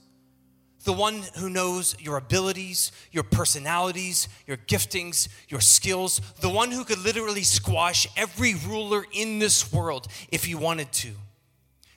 the 0.85 0.93
one 0.93 1.23
who 1.39 1.51
knows 1.51 1.95
your 2.01 2.17
abilities, 2.17 2.91
your 3.13 3.23
personalities, 3.23 4.29
your 4.47 4.57
giftings, 4.57 5.29
your 5.49 5.61
skills, 5.61 6.21
the 6.41 6.49
one 6.49 6.71
who 6.71 6.85
could 6.85 6.99
literally 6.99 7.43
squash 7.43 8.07
every 8.17 8.55
ruler 8.67 9.05
in 9.13 9.39
this 9.39 9.73
world 9.73 10.09
if 10.33 10.45
he 10.45 10.55
wanted 10.55 10.91
to. 10.93 11.11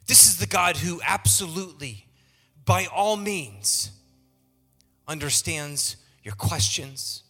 This 0.07 0.27
is 0.27 0.37
the 0.37 0.47
God 0.47 0.77
who 0.77 0.99
absolutely, 1.05 2.07
by 2.65 2.85
all 2.85 3.15
means, 3.15 3.91
understands 5.07 5.95
your 6.23 6.35
questions 6.35 7.23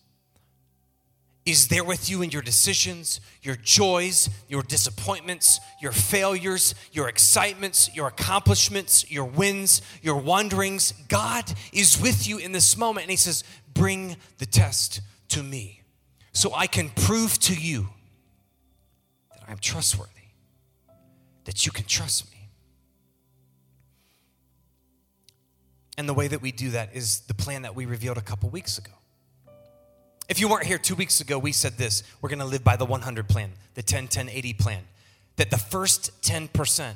is 1.46 1.68
there 1.68 1.84
with 1.84 2.10
you 2.10 2.22
in 2.22 2.30
your 2.30 2.42
decisions, 2.42 3.20
your 3.42 3.58
joys, 3.58 4.30
your 4.48 4.64
disappointments, 4.64 5.60
your 5.82 5.92
failures, 5.92 6.74
your 6.94 7.10
excitements, 7.10 7.94
your 7.94 8.08
accomplishments, 8.08 9.12
your 9.12 9.26
wins, 9.26 9.82
your 10.02 10.16
wanderings. 10.16 10.94
God 11.10 11.52
is 11.74 12.02
with 12.02 12.28
you 12.28 12.38
in 12.38 12.54
this 12.54 12.78
moment. 12.78 13.06
And 13.06 13.12
He 13.12 13.18
says, 13.18 13.44
Bring 13.74 14.16
the 14.38 14.46
test 14.46 15.02
to 15.30 15.44
me 15.44 15.82
so 16.32 16.54
I 16.54 16.68
can 16.68 16.90
prove 16.90 17.38
to 17.40 17.56
you 17.56 17.90
that 19.32 19.42
I'm 19.48 19.58
trustworthy, 19.58 20.12
that 21.44 21.66
you 21.66 21.72
can 21.72 21.86
trust 21.86 22.32
me. 22.32 22.50
And 25.98 26.08
the 26.08 26.14
way 26.14 26.28
that 26.28 26.42
we 26.42 26.52
do 26.52 26.72
that 26.72 26.96
is 26.96 27.22
the 27.22 27.34
plan 27.34 27.64
that 27.64 27.76
we 27.76 27.86
revealed 27.86 28.18
a 28.18 28.22
couple 28.22 28.50
weeks 28.50 28.78
ago. 28.78 28.94
If 30.30 30.40
you 30.40 30.48
weren't 30.48 30.66
here 30.66 30.78
two 30.78 30.96
weeks 30.96 31.20
ago, 31.22 31.38
we 31.38 31.52
said 31.52 31.78
this 31.78 32.04
we're 32.22 32.30
going 32.30 32.40
to 32.40 32.46
live 32.46 32.64
by 32.64 32.76
the 32.76 32.86
100 32.86 33.28
plan, 33.28 33.52
the 33.74 33.84
10 33.84 34.08
10 34.08 34.30
80 34.30 34.54
plan. 34.54 34.84
That 35.36 35.50
the 35.50 35.58
first 35.58 36.22
10%, 36.22 36.94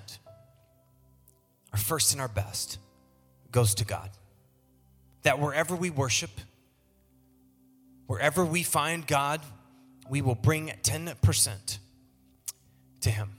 our 1.73 1.79
first 1.79 2.13
and 2.13 2.21
our 2.21 2.27
best, 2.27 2.77
goes 3.51 3.73
to 3.75 3.85
God. 3.85 4.11
That 5.23 5.39
wherever 5.39 5.75
we 5.75 5.89
worship, 5.89 6.29
wherever 8.05 8.45
we 8.45 8.63
find 8.63 9.05
God, 9.07 9.41
we 10.09 10.21
will 10.21 10.35
bring 10.35 10.71
10% 10.83 11.77
to 13.01 13.09
Him. 13.09 13.31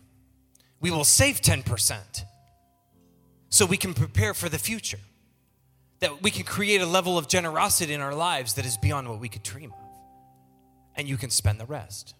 We 0.81 0.91
will 0.91 1.05
save 1.05 1.41
10% 1.41 2.25
so 3.51 3.65
we 3.65 3.77
can 3.77 3.95
prepare 3.95 4.35
for 4.35 4.49
the 4.49 4.59
future 4.59 4.99
that 6.01 6.23
we 6.23 6.31
can 6.31 6.45
create 6.45 6.81
a 6.81 6.87
level 6.87 7.19
of 7.19 7.29
generosity 7.29 7.93
in 7.93 8.01
our 8.01 8.15
lives 8.15 8.55
that 8.55 8.65
is 8.65 8.77
beyond 8.77 9.09
what 9.09 9.21
we 9.21 9.29
could 9.29 9.43
dream 9.43 9.73
of. 9.73 9.89
And 10.97 11.09
you 11.09 11.17
can 11.17 11.31
spend 11.31 11.61
the 11.61 11.67
rest. 11.67 12.15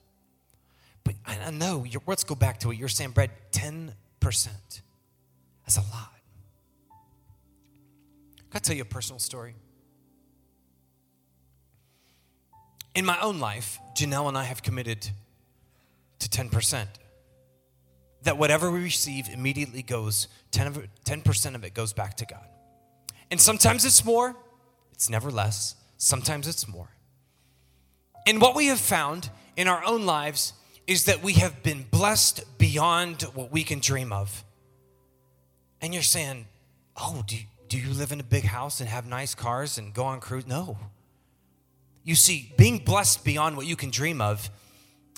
But 1.05 1.15
I 1.27 1.51
know, 1.51 1.85
let's 2.07 2.25
go 2.25 2.35
back 2.35 2.61
to 2.61 2.71
it. 2.71 2.79
You're 2.79 2.89
saying, 2.89 3.11
Brad, 3.11 3.31
10%. 3.53 3.93
That's 4.21 5.77
a 5.77 5.81
lot. 5.81 6.13
Can 8.51 8.57
I 8.57 8.59
tell 8.59 8.77
you 8.77 8.83
a 8.83 8.87
personal 8.87 9.19
story? 9.19 9.55
In 12.95 13.05
my 13.05 13.19
own 13.21 13.39
life, 13.39 13.79
Janelle 13.97 14.29
and 14.29 14.37
I 14.37 14.45
have 14.45 14.63
committed 14.63 15.09
to 16.19 16.29
10%. 16.29 16.87
That 18.23 18.37
whatever 18.37 18.71
we 18.71 18.81
receive 18.81 19.29
immediately 19.29 19.83
goes, 19.83 20.27
10%, 20.53 20.89
10% 21.05 21.55
of 21.55 21.65
it 21.65 21.75
goes 21.75 21.93
back 21.93 22.17
to 22.17 22.27
God. 22.27 22.47
And 23.31 23.41
sometimes 23.41 23.85
it's 23.85 24.05
more, 24.05 24.37
it's 24.93 25.11
never 25.11 25.31
less. 25.31 25.77
Sometimes 25.97 26.47
it's 26.47 26.67
more. 26.67 26.89
And 28.27 28.41
what 28.41 28.55
we 28.55 28.67
have 28.67 28.81
found 28.81 29.31
in 29.57 29.69
our 29.69 29.85
own 29.85 30.07
lives 30.07 30.53
is 30.87 31.05
that 31.05 31.23
we 31.23 31.35
have 31.35 31.63
been 31.63 31.85
blessed 31.91 32.45
beyond 32.59 33.23
what 33.35 33.53
we 33.53 33.63
can 33.63 33.81
dream 33.81 34.13
of. 34.13 34.45
And 35.81 35.93
you're 35.93 36.03
saying, 36.03 36.47
oh, 36.97 37.23
do 37.27 37.37
you, 37.37 37.43
do 37.69 37.79
you 37.79 37.93
live 37.93 38.13
in 38.13 38.21
a 38.21 38.25
big 38.25 38.45
house 38.45 38.81
and 38.81 38.89
have 38.89 39.07
nice 39.07 39.35
cars 39.35 39.79
and 39.79 39.93
go 39.93 40.05
on 40.05 40.21
cruise? 40.21 40.47
No. 40.47 40.79
You 42.05 42.15
see, 42.15 42.53
being 42.57 42.79
blessed 42.79 43.25
beyond 43.25 43.57
what 43.57 43.67
you 43.67 43.77
can 43.77 43.91
dream 43.91 44.21
of 44.21 44.51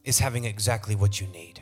is 0.04 0.18
having 0.18 0.44
exactly 0.44 0.96
what 0.96 1.20
you 1.20 1.26
need. 1.28 1.59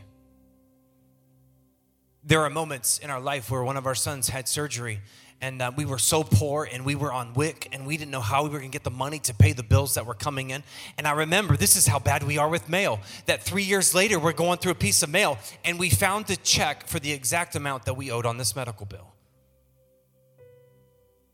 There 2.28 2.42
are 2.42 2.50
moments 2.50 2.98
in 2.98 3.08
our 3.08 3.20
life 3.20 3.50
where 3.50 3.64
one 3.64 3.78
of 3.78 3.86
our 3.86 3.94
sons 3.94 4.28
had 4.28 4.48
surgery 4.48 5.00
and 5.40 5.62
uh, 5.62 5.72
we 5.74 5.86
were 5.86 5.98
so 5.98 6.22
poor 6.22 6.68
and 6.70 6.84
we 6.84 6.94
were 6.94 7.10
on 7.10 7.32
WIC 7.32 7.70
and 7.72 7.86
we 7.86 7.96
didn't 7.96 8.10
know 8.10 8.20
how 8.20 8.42
we 8.42 8.50
were 8.50 8.58
going 8.58 8.70
to 8.70 8.74
get 8.74 8.84
the 8.84 8.90
money 8.90 9.18
to 9.20 9.34
pay 9.34 9.54
the 9.54 9.62
bills 9.62 9.94
that 9.94 10.04
were 10.04 10.12
coming 10.12 10.50
in. 10.50 10.62
And 10.98 11.06
I 11.06 11.12
remember 11.12 11.56
this 11.56 11.74
is 11.74 11.86
how 11.86 11.98
bad 11.98 12.22
we 12.22 12.36
are 12.36 12.50
with 12.50 12.68
mail 12.68 13.00
that 13.24 13.42
three 13.42 13.62
years 13.62 13.94
later 13.94 14.18
we're 14.18 14.34
going 14.34 14.58
through 14.58 14.72
a 14.72 14.74
piece 14.74 15.02
of 15.02 15.08
mail 15.08 15.38
and 15.64 15.78
we 15.78 15.88
found 15.88 16.26
the 16.26 16.36
check 16.36 16.86
for 16.86 17.00
the 17.00 17.12
exact 17.12 17.56
amount 17.56 17.86
that 17.86 17.94
we 17.94 18.10
owed 18.10 18.26
on 18.26 18.36
this 18.36 18.54
medical 18.54 18.84
bill. 18.84 19.14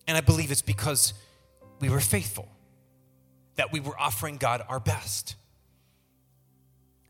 And 0.07 0.17
I 0.17 0.21
believe 0.21 0.53
it's 0.53 0.63
because 0.63 1.13
we 1.81 1.89
were 1.89 1.99
faithful, 1.99 2.47
that 3.57 3.73
we 3.73 3.81
were 3.81 3.99
offering 3.99 4.37
God 4.37 4.63
our 4.69 4.79
best. 4.79 5.35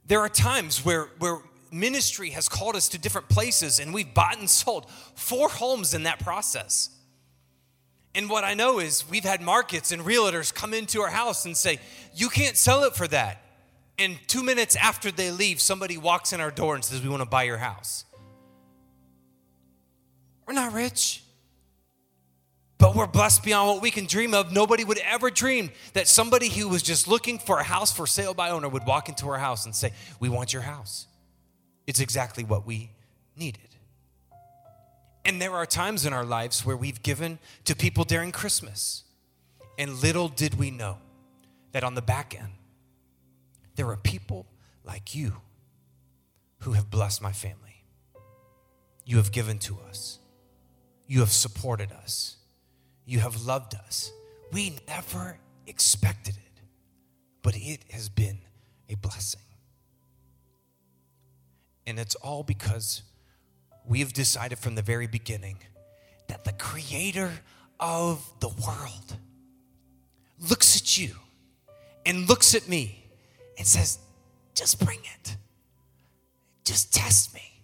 There 0.07 0.21
are 0.21 0.31
times 0.31 0.87
where, 0.87 1.11
where 1.19 1.43
ministry 1.73 2.31
has 2.31 2.49
called 2.49 2.77
us 2.77 2.89
to 2.91 2.99
different 2.99 3.29
places 3.29 3.81
and 3.81 3.93
we've 3.93 4.13
bought 4.13 4.39
and 4.39 4.49
sold 4.49 4.91
four 5.15 5.49
homes 5.49 5.95
in 5.95 6.05
that 6.05 6.21
process. 6.21 6.91
And 8.15 8.31
what 8.31 8.45
I 8.45 8.55
know 8.55 8.79
is 8.79 9.09
we've 9.11 9.25
had 9.25 9.41
markets 9.41 9.91
and 9.91 10.03
realtors 10.03 10.55
come 10.55 10.73
into 10.73 11.01
our 11.01 11.11
house 11.11 11.45
and 11.45 11.57
say, 11.57 11.81
You 12.15 12.29
can't 12.29 12.57
sell 12.57 12.85
it 12.85 12.95
for 12.95 13.09
that. 13.09 13.41
And 13.99 14.19
two 14.27 14.43
minutes 14.43 14.77
after 14.77 15.11
they 15.11 15.31
leave, 15.31 15.61
somebody 15.61 15.97
walks 15.97 16.33
in 16.33 16.41
our 16.41 16.51
door 16.51 16.75
and 16.75 16.85
says, 16.85 17.03
We 17.03 17.09
want 17.09 17.23
to 17.23 17.29
buy 17.29 17.43
your 17.45 17.59
house. 17.59 18.05
We're 20.47 20.55
not 20.55 20.73
rich, 20.73 21.25
but 22.79 22.95
we're 22.95 23.07
blessed 23.07 23.43
beyond 23.43 23.69
what 23.69 23.83
we 23.83 23.91
can 23.91 24.05
dream 24.05 24.35
of. 24.35 24.53
Nobody 24.53 24.85
would 24.85 24.99
ever 24.99 25.31
dream 25.31 25.71
that 25.95 26.07
somebody 26.07 26.51
who 26.51 26.69
was 26.69 26.83
just 26.83 27.09
looking 27.09 27.39
for 27.39 27.59
a 27.59 27.65
house 27.65 27.91
for 27.91 28.07
sale 28.07 28.35
by 28.35 28.51
owner 28.51 28.69
would 28.69 28.85
walk 28.85 29.09
into 29.09 29.29
our 29.29 29.39
house 29.39 29.65
and 29.65 29.75
say, 29.75 29.93
We 30.21 30.29
want 30.29 30.53
your 30.53 30.63
house. 30.63 31.07
It's 31.87 32.01
exactly 32.01 32.45
what 32.45 32.67
we 32.67 32.91
needed. 33.37 33.61
And 35.25 35.41
there 35.41 35.53
are 35.53 35.67
times 35.67 36.05
in 36.05 36.13
our 36.13 36.25
lives 36.25 36.67
where 36.67 36.77
we've 36.77 37.03
given 37.03 37.39
to 37.65 37.75
people 37.75 38.05
during 38.05 38.31
Christmas. 38.31 39.05
And 39.79 40.03
little 40.03 40.29
did 40.29 40.55
we 40.55 40.71
know 40.71 40.99
that 41.73 41.83
on 41.83 41.95
the 41.95 42.03
back 42.03 42.39
end, 42.39 42.53
there 43.77 43.89
are 43.89 43.97
people 43.97 44.47
like 44.85 45.15
you 45.15 45.35
who 46.61 46.73
have 46.73 46.91
blessed 46.91 47.23
my 47.23 47.33
family. 47.33 47.85
You 49.05 49.17
have 49.17 49.33
given 49.33 49.59
to 49.61 49.79
us, 49.89 50.19
you 51.07 51.21
have 51.21 51.31
supported 51.31 51.93
us, 51.93 52.37
you 53.05 53.21
have 53.21 53.45
loved 53.45 53.75
us. 53.75 54.11
We 54.53 54.79
never 54.87 55.39
expected 55.67 56.37
it, 56.37 56.61
but 57.43 57.55
it 57.57 57.81
has 57.91 58.09
been 58.09 58.39
a 58.89 58.95
blessing. 58.95 59.44
And 61.87 61.99
it's 61.99 62.15
all 62.17 62.43
because 62.43 63.03
we've 63.87 64.13
decided 64.13 64.59
from 64.59 64.75
the 64.75 64.83
very 64.83 65.07
beginning 65.07 65.59
that 66.29 66.45
the 66.45 66.53
creator 66.53 67.33
of 67.79 68.33
the 68.41 68.49
world 68.49 69.17
looks 70.49 70.77
at 70.77 70.99
you 70.99 71.11
and 72.07 72.29
looks 72.29 72.55
at 72.55 72.69
me 72.69 73.05
and 73.59 73.67
says, 73.67 73.99
just 74.55 74.85
bring 74.85 75.01
it. 75.01 75.37
Just 76.65 76.95
test 76.95 77.35
me. 77.35 77.63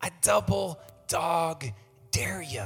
I 0.00 0.10
double 0.22 0.80
dog 1.06 1.64
dare 2.10 2.42
you. 2.42 2.64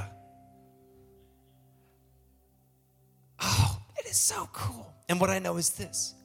Oh, 3.39 3.79
it 3.99 4.07
is 4.07 4.17
so 4.17 4.49
cool. 4.51 4.93
And 5.09 5.21
what 5.21 5.29
I 5.29 5.39
know 5.39 5.57
is 5.57 5.71
this 5.71 6.15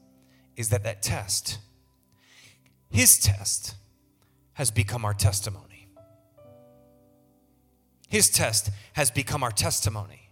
is 0.57 0.69
that 0.71 0.85
that 0.85 1.03
test, 1.03 1.59
his 2.91 3.19
test, 3.19 3.75
has 4.63 4.71
become 4.71 5.05
our 5.05 5.13
testimony. 5.13 5.89
His 8.09 8.31
test 8.31 8.71
has 8.93 9.11
become 9.11 9.43
our 9.43 9.51
testimony. 9.51 10.31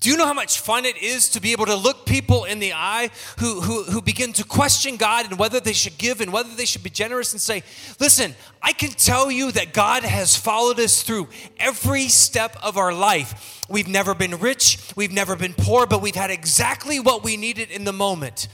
Do 0.00 0.10
you 0.10 0.16
know 0.16 0.26
how 0.26 0.34
much 0.34 0.58
fun 0.58 0.84
it 0.84 1.00
is 1.00 1.28
to 1.28 1.40
be 1.40 1.52
able 1.52 1.66
to 1.66 1.76
look 1.76 2.04
people 2.04 2.46
in 2.46 2.58
the 2.58 2.72
eye 2.72 3.10
who, 3.38 3.60
who, 3.60 3.84
who 3.84 4.02
begin 4.02 4.32
to 4.32 4.44
question 4.44 4.96
God 4.96 5.26
and 5.26 5.38
whether 5.38 5.60
they 5.60 5.72
should 5.72 5.98
give 5.98 6.20
and 6.20 6.32
whether 6.32 6.52
they 6.52 6.64
should 6.64 6.82
be 6.82 6.90
generous 6.90 7.30
and 7.30 7.40
say, 7.40 7.62
Listen, 8.00 8.34
I 8.60 8.72
can 8.72 8.90
tell 8.90 9.30
you 9.30 9.52
that 9.52 9.72
God 9.72 10.02
has 10.02 10.34
followed 10.34 10.80
us 10.80 11.02
through 11.02 11.28
every 11.56 12.08
step 12.08 12.56
of 12.60 12.76
our 12.76 12.92
life. 12.92 13.64
We've 13.68 13.86
never 13.86 14.16
been 14.16 14.40
rich, 14.40 14.78
we've 14.96 15.12
never 15.12 15.36
been 15.36 15.54
poor, 15.54 15.86
but 15.86 16.02
we've 16.02 16.16
had 16.16 16.32
exactly 16.32 16.98
what 16.98 17.22
we 17.22 17.36
needed 17.36 17.70
in 17.70 17.84
the 17.84 17.92
moment 17.92 18.48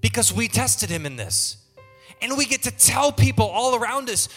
because 0.00 0.32
we 0.32 0.48
tested 0.48 0.90
Him 0.90 1.06
in 1.06 1.14
this. 1.14 1.59
And 2.22 2.36
we 2.36 2.44
get 2.44 2.62
to 2.62 2.70
tell 2.70 3.12
people 3.12 3.46
all 3.46 3.74
around 3.74 4.10
us, 4.10 4.28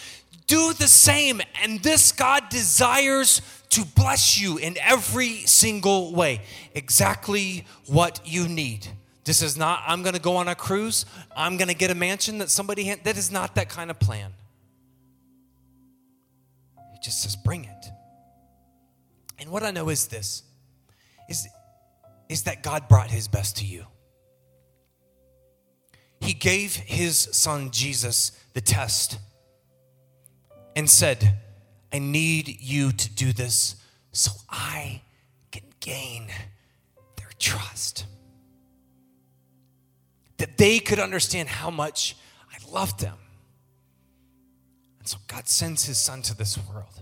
do 0.46 0.72
the 0.72 0.88
same. 0.88 1.40
And 1.62 1.80
this 1.80 2.12
God 2.12 2.48
desires 2.48 3.40
to 3.70 3.84
bless 3.84 4.40
you 4.40 4.58
in 4.58 4.76
every 4.80 5.38
single 5.46 6.12
way. 6.14 6.40
Exactly 6.74 7.66
what 7.86 8.20
you 8.24 8.48
need. 8.48 8.86
This 9.24 9.42
is 9.42 9.56
not, 9.56 9.82
I'm 9.86 10.02
going 10.02 10.14
to 10.14 10.20
go 10.20 10.36
on 10.36 10.48
a 10.48 10.54
cruise, 10.54 11.06
I'm 11.34 11.56
going 11.56 11.68
to 11.68 11.74
get 11.74 11.90
a 11.90 11.94
mansion 11.94 12.38
that 12.38 12.50
somebody, 12.50 12.94
that 12.94 13.16
is 13.16 13.32
not 13.32 13.54
that 13.54 13.70
kind 13.70 13.90
of 13.90 13.98
plan. 13.98 14.32
It 16.94 17.02
just 17.02 17.22
says, 17.22 17.34
bring 17.34 17.64
it. 17.64 17.86
And 19.38 19.50
what 19.50 19.62
I 19.62 19.70
know 19.70 19.88
is 19.88 20.08
this 20.08 20.42
is, 21.28 21.48
is 22.28 22.42
that 22.42 22.62
God 22.62 22.86
brought 22.86 23.10
his 23.10 23.26
best 23.26 23.56
to 23.58 23.64
you. 23.64 23.86
He 26.24 26.32
gave 26.32 26.74
his 26.74 27.18
son 27.32 27.70
Jesus 27.70 28.32
the 28.54 28.60
test 28.60 29.18
and 30.74 30.88
said, 30.88 31.38
I 31.92 31.98
need 31.98 32.60
you 32.60 32.92
to 32.92 33.10
do 33.10 33.32
this 33.32 33.76
so 34.12 34.32
I 34.48 35.02
can 35.52 35.64
gain 35.80 36.28
their 37.16 37.30
trust. 37.38 38.06
that 40.38 40.58
they 40.58 40.78
could 40.78 40.98
understand 40.98 41.48
how 41.48 41.70
much 41.70 42.16
I 42.52 42.56
loved 42.72 43.00
them. 43.00 43.16
And 44.98 45.08
so 45.08 45.18
God 45.26 45.48
sends 45.48 45.84
his 45.84 45.98
son 45.98 46.22
to 46.22 46.36
this 46.36 46.58
world 46.68 47.00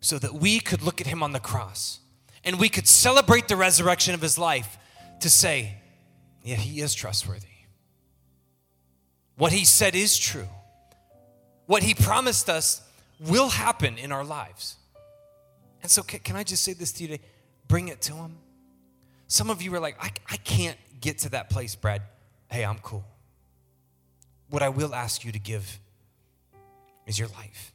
so 0.00 0.18
that 0.18 0.34
we 0.34 0.60
could 0.60 0.82
look 0.82 1.00
at 1.00 1.06
him 1.06 1.22
on 1.22 1.32
the 1.32 1.40
cross 1.40 2.00
and 2.44 2.58
we 2.60 2.68
could 2.68 2.86
celebrate 2.86 3.48
the 3.48 3.56
resurrection 3.56 4.14
of 4.14 4.22
his 4.22 4.38
life 4.38 4.78
to 5.20 5.28
say, 5.28 5.74
yeah, 6.42 6.56
he 6.56 6.80
is 6.80 6.94
trustworthy. 6.94 7.46
What 9.36 9.52
he 9.52 9.64
said 9.64 9.94
is 9.94 10.18
true. 10.18 10.48
What 11.66 11.82
he 11.82 11.94
promised 11.94 12.48
us 12.48 12.82
will 13.20 13.48
happen 13.48 13.98
in 13.98 14.10
our 14.10 14.24
lives. 14.24 14.76
And 15.82 15.90
so, 15.90 16.02
can, 16.02 16.20
can 16.20 16.36
I 16.36 16.42
just 16.42 16.64
say 16.64 16.72
this 16.72 16.92
to 16.92 17.02
you 17.02 17.08
today? 17.08 17.24
Bring 17.68 17.88
it 17.88 18.00
to 18.02 18.14
him. 18.14 18.38
Some 19.28 19.50
of 19.50 19.62
you 19.62 19.74
are 19.74 19.80
like, 19.80 19.96
I, 20.02 20.10
I 20.30 20.36
can't 20.38 20.78
get 21.00 21.18
to 21.18 21.28
that 21.30 21.50
place, 21.50 21.76
Brad. 21.76 22.02
Hey, 22.50 22.64
I'm 22.64 22.78
cool. 22.78 23.04
What 24.48 24.62
I 24.62 24.70
will 24.70 24.94
ask 24.94 25.24
you 25.24 25.32
to 25.32 25.38
give 25.38 25.78
is 27.06 27.18
your 27.18 27.28
life 27.28 27.72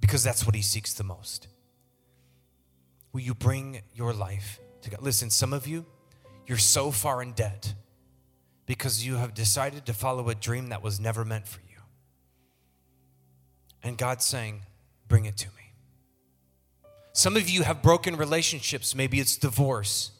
because 0.00 0.22
that's 0.22 0.46
what 0.46 0.54
he 0.54 0.62
seeks 0.62 0.94
the 0.94 1.04
most. 1.04 1.48
Will 3.12 3.20
you 3.20 3.34
bring 3.34 3.82
your 3.94 4.12
life 4.12 4.60
to 4.82 4.90
God? 4.90 5.02
Listen, 5.02 5.30
some 5.30 5.52
of 5.52 5.66
you, 5.66 5.84
you're 6.46 6.58
so 6.58 6.90
far 6.90 7.22
in 7.22 7.32
debt 7.32 7.74
because 8.66 9.04
you 9.04 9.16
have 9.16 9.34
decided 9.34 9.86
to 9.86 9.92
follow 9.92 10.28
a 10.28 10.34
dream 10.34 10.68
that 10.68 10.82
was 10.82 11.00
never 11.00 11.24
meant 11.24 11.46
for 11.46 11.60
you. 11.60 11.80
And 13.82 13.98
God's 13.98 14.24
saying, 14.24 14.62
Bring 15.08 15.26
it 15.26 15.36
to 15.38 15.48
me. 15.48 15.72
Some 17.12 17.36
of 17.36 17.50
you 17.50 17.64
have 17.64 17.82
broken 17.82 18.16
relationships. 18.16 18.94
Maybe 18.94 19.20
it's 19.20 19.36
divorce. 19.36 20.10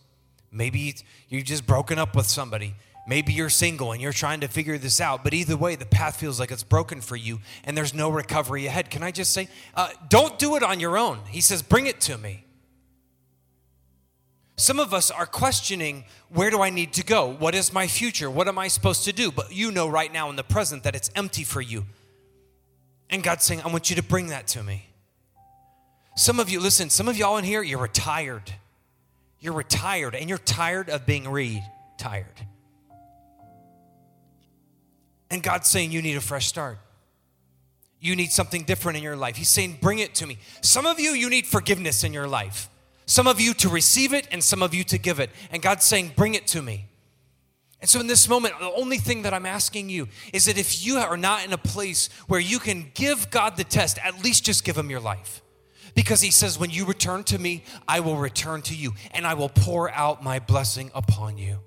Maybe 0.51 0.95
you've 1.31 1.45
just 1.45 1.67
broken 1.67 1.99
up 1.99 2.15
with 2.15 2.27
somebody. 2.27 2.75
Maybe 3.07 3.33
you're 3.33 3.49
single 3.49 3.93
and 3.93 4.01
you're 4.01 4.13
trying 4.13 4.41
to 4.41 4.49
figure 4.49 4.79
this 4.79 5.01
out, 5.01 5.25
but 5.25 5.35
either 5.35 5.57
way, 5.57 5.75
the 5.75 5.87
path 5.87 6.17
feels 6.17 6.39
like 6.39 6.53
it's 6.53 6.63
broken 6.63 7.01
for 7.01 7.17
you 7.17 7.41
and 7.65 7.77
there's 7.77 7.95
no 7.95 8.11
recovery 8.11 8.67
ahead. 8.67 8.91
Can 8.91 9.03
I 9.03 9.11
just 9.11 9.33
say, 9.33 9.49
uh, 9.75 9.89
don't 10.09 10.39
do 10.39 10.55
it 10.55 10.63
on 10.63 10.79
your 10.79 10.97
own? 10.97 11.21
He 11.29 11.41
says, 11.41 11.63
bring 11.63 11.87
it 11.87 12.01
to 12.03 12.19
me. 12.19 12.45
Some 14.57 14.79
of 14.79 14.93
us 14.93 15.11
are 15.11 15.27
questioning, 15.27 16.05
where 16.29 16.51
do 16.51 16.61
I 16.61 16.71
need 16.71 16.93
to 16.95 17.05
go? 17.05 17.27
What 17.27 17.55
is 17.55 17.73
my 17.73 17.87
future? 17.87 18.31
What 18.31 18.49
am 18.49 18.59
I 18.59 18.69
supposed 18.69 19.05
to 19.05 19.13
do? 19.13 19.33
But 19.33 19.55
you 19.55 19.73
know 19.73 19.89
right 19.89 20.13
now 20.13 20.31
in 20.31 20.37
the 20.37 20.45
present 20.45 20.83
that 20.85 20.95
it's 20.95 21.11
empty 21.15 21.43
for 21.43 21.61
you. 21.61 21.87
And 23.09 23.23
God's 23.23 23.45
saying, 23.45 23.63
I 23.63 23.69
want 23.69 23.91
you 23.91 23.97
to 23.97 24.03
bring 24.03 24.29
that 24.29 24.47
to 24.49 24.63
me. 24.63 24.87
Some 26.17 26.39
of 26.39 26.51
you, 26.51 26.61
listen, 26.61 26.91
some 26.91 27.09
of 27.09 27.17
y'all 27.17 27.39
in 27.39 27.45
here, 27.45 27.63
you're 27.63 27.79
retired. 27.79 28.53
You're 29.41 29.55
retired 29.55 30.15
and 30.15 30.29
you're 30.29 30.39
tired 30.39 30.91
of 30.91 31.07
being 31.07 31.29
retired. 31.29 32.27
And 35.31 35.43
God's 35.43 35.69
saying 35.69 35.93
you 35.93 36.03
need 36.03 36.17
a 36.17 36.21
fresh 36.21 36.47
start. 36.47 36.79
You 37.99 38.17
need 38.17 38.33
something 38.33 38.65
different 38.65 38.99
in 38.99 39.03
your 39.03 39.17
life. 39.17 39.37
He's 39.37 39.49
saying, 39.49 39.79
bring 39.81 39.99
it 39.99 40.15
to 40.17 40.27
me. 40.27 40.39
Some 40.61 40.87
of 40.87 41.01
you, 41.01 41.13
you 41.13 41.31
need 41.31 41.47
forgiveness 41.47 42.05
in 42.05 42.13
your 42.13 42.29
life. 42.29 42.69
Some 43.13 43.27
of 43.27 43.43
you 43.43 43.53
to 43.53 43.69
receive 43.69 44.15
it, 44.15 44.27
and 44.33 44.43
some 44.43 44.63
of 44.63 44.73
you 44.73 44.85
to 44.85 44.97
give 44.97 45.21
it. 45.21 45.29
And 45.51 45.61
God's 45.61 45.85
saying, 45.85 46.13
bring 46.17 46.33
it 46.33 46.47
to 46.47 46.63
me. 46.63 46.87
And 47.79 47.91
so, 47.91 48.01
in 48.01 48.07
this 48.07 48.27
moment, 48.27 48.55
the 48.59 48.73
only 48.73 48.97
thing 48.97 49.21
that 49.25 49.35
I'm 49.35 49.45
asking 49.45 49.91
you 49.91 50.09
is 50.33 50.47
that 50.47 50.57
if 50.57 50.83
you 50.87 50.97
are 50.97 51.19
not 51.19 51.45
in 51.45 51.53
a 51.53 51.59
place 51.59 52.09
where 52.27 52.41
you 52.41 52.59
can 52.59 52.91
give 52.95 53.31
God 53.31 53.59
the 53.59 53.65
test, 53.65 53.99
at 54.03 54.25
least 54.25 54.47
just 54.47 54.65
give 54.65 54.79
Him 54.79 54.89
your 54.89 54.99
life. 54.99 55.43
Because 55.95 56.23
He 56.23 56.31
says, 56.31 56.59
when 56.59 56.71
you 56.71 56.87
return 56.87 57.23
to 57.25 57.39
me, 57.39 57.65
I 57.87 58.01
will 58.01 58.17
return 58.17 58.63
to 58.63 58.75
you, 58.75 58.95
and 59.11 59.27
I 59.27 59.35
will 59.35 59.51
pour 59.51 59.91
out 59.91 60.25
my 60.25 60.39
blessing 60.39 60.91
upon 60.95 61.37
you. 61.37 61.59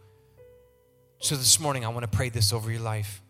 So, 1.19 1.35
this 1.35 1.59
morning, 1.59 1.85
I 1.85 1.89
want 1.89 2.11
to 2.11 2.17
pray 2.17 2.29
this 2.29 2.53
over 2.53 2.71
your 2.71 2.81
life. 2.81 3.21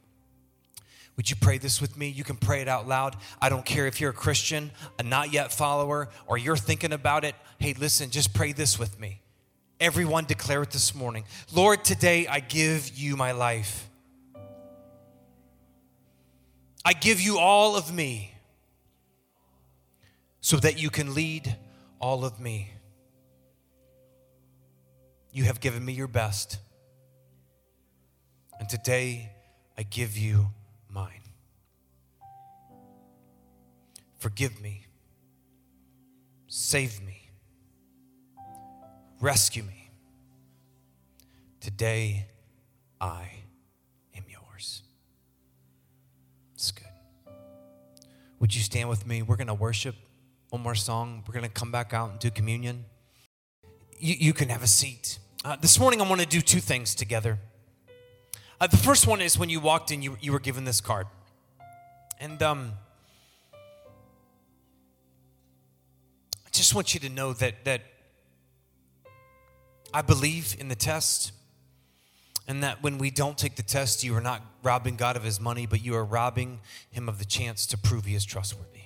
Would 1.18 1.30
you 1.30 1.36
pray 1.38 1.58
this 1.58 1.80
with 1.80 1.98
me? 1.98 2.10
You 2.10 2.24
can 2.24 2.36
pray 2.36 2.62
it 2.62 2.68
out 2.68 2.88
loud. 2.88 3.16
I 3.42 3.50
don't 3.50 3.66
care 3.66 3.88
if 3.88 4.02
you're 4.02 4.10
a 4.10 4.14
Christian, 4.14 4.72
a 5.00 5.04
not 5.04 5.32
yet 5.32 5.52
follower, 5.52 6.10
or 6.28 6.38
you're 6.38 6.58
thinking 6.58 6.92
about 6.92 7.24
it. 7.24 7.36
Hey, 7.58 7.74
listen, 7.74 8.10
just 8.10 8.34
pray 8.34 8.52
this 8.52 8.78
with 8.78 9.00
me. 9.00 9.22
Everyone 9.80 10.26
declare 10.26 10.64
it 10.64 10.72
this 10.72 10.94
morning. 10.94 11.26
Lord, 11.54 11.84
today 11.84 12.28
I 12.28 12.40
give 12.40 12.98
you 12.98 13.16
my 13.16 13.32
life. 13.32 13.90
I 16.84 16.94
give 16.94 17.20
you 17.20 17.40
all 17.40 17.76
of 17.76 17.94
me 17.94 18.32
so 20.42 20.58
that 20.58 20.80
you 20.80 20.90
can 20.90 21.16
lead 21.16 21.56
all 22.00 22.24
of 22.24 22.40
me. 22.40 22.70
You 25.32 25.46
have 25.46 25.60
given 25.60 25.84
me 25.84 25.94
your 25.94 26.08
best. 26.08 26.60
And 28.60 28.70
today 28.70 29.32
I 29.78 29.84
give 29.84 30.18
you 30.18 30.52
Forgive 34.26 34.60
me. 34.60 34.82
Save 36.48 37.00
me. 37.04 37.30
Rescue 39.22 39.62
me. 39.62 39.92
Today, 41.60 42.26
I 43.00 43.30
am 44.18 44.24
yours. 44.28 44.82
It's 46.56 46.72
good. 46.72 46.88
Would 48.40 48.56
you 48.56 48.62
stand 48.62 48.90
with 48.90 49.06
me? 49.06 49.22
We're 49.22 49.36
going 49.36 49.46
to 49.46 49.54
worship 49.54 49.94
one 50.50 50.64
more 50.64 50.74
song. 50.74 51.24
We're 51.28 51.36
going 51.36 51.46
to 51.46 51.52
come 51.52 51.72
back 51.72 51.94
out 51.94 52.10
and 52.10 52.18
do 52.18 52.32
communion. 52.32 52.86
You, 54.00 54.16
you 54.18 54.34
can 54.34 54.50
have 54.50 54.64
a 54.64 54.68
seat. 54.68 55.20
Uh, 55.44 55.56
this 55.56 55.80
morning, 55.80 56.02
I 56.02 56.10
want 56.10 56.22
to 56.22 56.28
do 56.28 56.42
two 56.42 56.62
things 56.62 56.96
together. 56.96 57.38
Uh, 58.60 58.66
the 58.66 58.78
first 58.78 59.06
one 59.06 59.22
is 59.22 59.38
when 59.38 59.50
you 59.50 59.60
walked 59.60 59.92
in, 59.92 60.02
you, 60.02 60.18
you 60.20 60.32
were 60.32 60.40
given 60.40 60.66
this 60.66 60.82
card. 60.82 61.06
And 62.20 62.42
um, 62.42 62.72
just 66.58 66.76
want 66.76 66.94
you 66.94 67.00
to 67.02 67.10
know 67.10 67.34
that, 67.34 67.66
that 67.66 67.82
I 69.94 70.02
believe 70.02 70.56
in 70.60 70.68
the 70.68 70.76
test, 70.76 71.32
and 72.48 72.64
that 72.64 72.84
when 72.84 72.98
we 72.98 73.10
don't 73.10 73.38
take 73.38 73.56
the 73.56 73.64
test, 73.64 74.04
you 74.04 74.16
are 74.16 74.22
not 74.22 74.42
robbing 74.62 74.96
God 74.96 75.16
of 75.16 75.24
his 75.24 75.40
money, 75.40 75.66
but 75.66 75.84
you 75.84 75.96
are 75.96 76.06
robbing 76.06 76.60
him 76.92 77.10
of 77.10 77.18
the 77.18 77.26
chance 77.26 77.66
to 77.68 77.78
prove 77.78 78.06
he 78.06 78.16
is 78.16 78.26
trustworthy. 78.26 78.82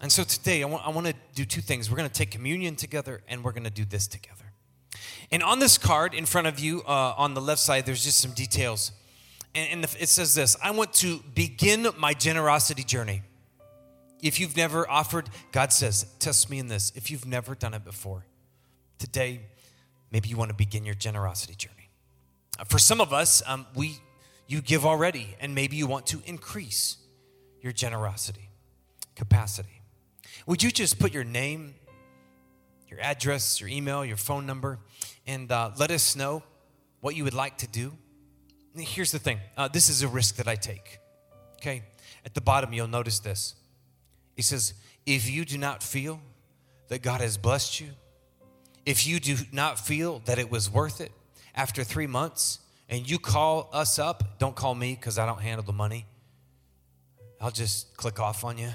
And 0.00 0.12
so 0.12 0.24
today, 0.24 0.62
I 0.62 0.66
want, 0.66 0.86
I 0.86 0.90
want 0.90 1.06
to 1.06 1.14
do 1.34 1.44
two 1.44 1.62
things. 1.62 1.90
We're 1.90 1.96
going 1.96 2.08
to 2.08 2.14
take 2.14 2.30
communion 2.30 2.76
together, 2.76 3.22
and 3.28 3.42
we're 3.42 3.52
going 3.52 3.64
to 3.64 3.70
do 3.70 3.84
this 3.84 4.06
together. 4.06 4.52
And 5.30 5.42
on 5.42 5.58
this 5.58 5.78
card 5.78 6.14
in 6.14 6.26
front 6.26 6.46
of 6.46 6.58
you, 6.58 6.82
uh, 6.82 7.14
on 7.16 7.34
the 7.34 7.40
left 7.40 7.60
side, 7.60 7.86
there's 7.86 8.04
just 8.04 8.20
some 8.20 8.32
details. 8.32 8.92
And, 9.54 9.84
and 9.84 9.96
it 9.98 10.08
says 10.08 10.34
this 10.34 10.56
I 10.62 10.70
want 10.70 10.92
to 10.94 11.20
begin 11.34 11.88
my 11.96 12.12
generosity 12.12 12.84
journey. 12.84 13.22
If 14.22 14.40
you've 14.40 14.56
never 14.56 14.88
offered, 14.88 15.28
God 15.52 15.72
says, 15.72 16.06
test 16.18 16.50
me 16.50 16.58
in 16.58 16.68
this. 16.68 16.92
If 16.94 17.10
you've 17.10 17.26
never 17.26 17.54
done 17.54 17.74
it 17.74 17.84
before, 17.84 18.24
today, 18.98 19.40
maybe 20.10 20.28
you 20.28 20.36
want 20.36 20.50
to 20.50 20.56
begin 20.56 20.84
your 20.84 20.94
generosity 20.94 21.54
journey. 21.54 21.90
Uh, 22.58 22.64
for 22.64 22.78
some 22.78 23.00
of 23.00 23.12
us, 23.12 23.42
um, 23.46 23.66
we, 23.74 23.98
you 24.46 24.62
give 24.62 24.86
already, 24.86 25.36
and 25.40 25.54
maybe 25.54 25.76
you 25.76 25.86
want 25.86 26.06
to 26.06 26.22
increase 26.24 26.96
your 27.60 27.72
generosity 27.72 28.48
capacity. 29.14 29.82
Would 30.46 30.62
you 30.62 30.70
just 30.70 30.98
put 30.98 31.12
your 31.12 31.24
name, 31.24 31.74
your 32.88 33.00
address, 33.00 33.60
your 33.60 33.68
email, 33.68 34.04
your 34.04 34.16
phone 34.16 34.46
number, 34.46 34.78
and 35.26 35.50
uh, 35.50 35.72
let 35.78 35.90
us 35.90 36.16
know 36.16 36.42
what 37.00 37.16
you 37.16 37.24
would 37.24 37.34
like 37.34 37.58
to 37.58 37.66
do. 37.66 37.92
Here's 38.76 39.12
the 39.12 39.18
thing 39.18 39.38
uh, 39.56 39.68
this 39.68 39.88
is 39.88 40.02
a 40.02 40.08
risk 40.08 40.36
that 40.36 40.48
I 40.48 40.54
take. 40.54 40.98
Okay? 41.56 41.82
At 42.24 42.34
the 42.34 42.40
bottom, 42.40 42.72
you'll 42.72 42.88
notice 42.88 43.18
this. 43.18 43.54
He 44.36 44.42
says, 44.42 44.74
If 45.04 45.28
you 45.28 45.44
do 45.44 45.58
not 45.58 45.82
feel 45.82 46.20
that 46.88 47.02
God 47.02 47.20
has 47.20 47.36
blessed 47.36 47.80
you, 47.80 47.88
if 48.84 49.06
you 49.06 49.18
do 49.18 49.36
not 49.50 49.80
feel 49.80 50.20
that 50.26 50.38
it 50.38 50.50
was 50.50 50.70
worth 50.70 51.00
it 51.00 51.10
after 51.54 51.82
three 51.82 52.06
months, 52.06 52.60
and 52.88 53.10
you 53.10 53.18
call 53.18 53.68
us 53.72 53.98
up, 53.98 54.38
don't 54.38 54.54
call 54.54 54.74
me 54.74 54.94
because 54.94 55.18
I 55.18 55.26
don't 55.26 55.40
handle 55.40 55.64
the 55.64 55.72
money. 55.72 56.06
I'll 57.40 57.50
just 57.50 57.96
click 57.96 58.20
off 58.20 58.44
on 58.44 58.58
you. 58.58 58.70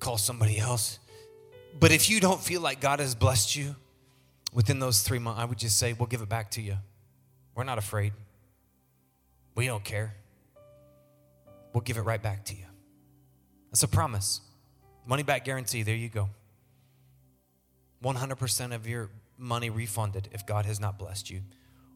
Call 0.00 0.18
somebody 0.18 0.58
else. 0.58 0.98
But 1.78 1.92
if 1.92 2.10
you 2.10 2.18
don't 2.18 2.40
feel 2.40 2.60
like 2.60 2.80
God 2.80 2.98
has 2.98 3.14
blessed 3.14 3.54
you, 3.54 3.76
within 4.52 4.78
those 4.78 5.02
three 5.02 5.18
months, 5.18 5.40
I 5.40 5.44
would 5.44 5.58
just 5.58 5.78
say, 5.78 5.92
We'll 5.92 6.06
give 6.06 6.22
it 6.22 6.28
back 6.28 6.50
to 6.52 6.62
you. 6.62 6.76
We're 7.54 7.64
not 7.64 7.78
afraid. 7.78 8.12
We 9.54 9.66
don't 9.66 9.84
care. 9.84 10.14
We'll 11.72 11.82
give 11.82 11.96
it 11.96 12.02
right 12.02 12.22
back 12.22 12.44
to 12.46 12.54
you. 12.54 12.67
That's 13.70 13.82
a 13.82 13.88
promise. 13.88 14.40
Money 15.06 15.22
back 15.22 15.44
guarantee. 15.44 15.82
There 15.82 15.94
you 15.94 16.08
go. 16.08 16.28
100% 18.02 18.74
of 18.74 18.86
your 18.86 19.10
money 19.36 19.70
refunded 19.70 20.28
if 20.32 20.46
God 20.46 20.66
has 20.66 20.80
not 20.80 20.98
blessed 20.98 21.30
you 21.30 21.42